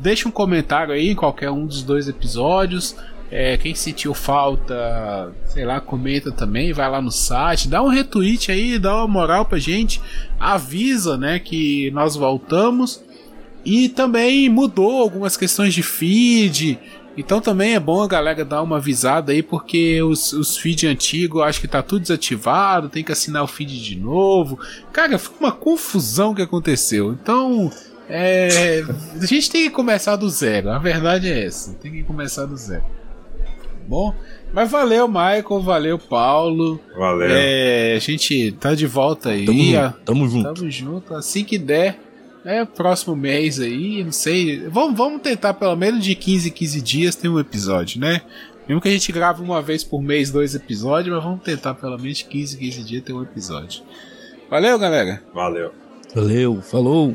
[0.00, 2.96] deixa um comentário aí em qualquer um dos dois episódios.
[3.30, 8.50] É, quem sentiu falta, sei lá, comenta também, vai lá no site, dá um retweet
[8.50, 10.00] aí, dá uma moral pra gente,
[10.40, 13.02] avisa, né, que nós voltamos.
[13.64, 16.78] E também mudou algumas questões de feed.
[17.18, 21.42] Então também é bom a galera dar uma avisada aí, porque os, os feeds antigos
[21.42, 24.58] acho que tá tudo desativado, tem que assinar o feed de novo.
[24.90, 27.12] Cara, foi uma confusão que aconteceu.
[27.12, 27.70] Então,
[28.08, 28.84] é,
[29.20, 30.70] a gente tem que começar do zero.
[30.70, 32.84] A verdade é essa, tem que começar do zero.
[33.88, 34.14] Bom,
[34.52, 36.78] mas valeu, Michael, valeu, Paulo.
[36.96, 37.28] Valeu.
[37.30, 39.46] É, a gente tá de volta aí.
[39.46, 40.54] Tamo a- tamo junto.
[40.54, 41.14] Tamo junto.
[41.14, 41.98] Assim que der,
[42.44, 44.60] é próximo mês aí, não sei.
[44.68, 48.20] Vamos, vamos tentar pelo menos de 15 em 15 dias ter um episódio, né?
[48.68, 51.96] Mesmo que a gente grave uma vez por mês dois episódios, mas vamos tentar pelo
[51.98, 53.82] menos 15, 15 dias ter um episódio.
[54.50, 55.22] Valeu, galera.
[55.32, 55.72] Valeu.
[56.14, 57.14] Valeu, falou.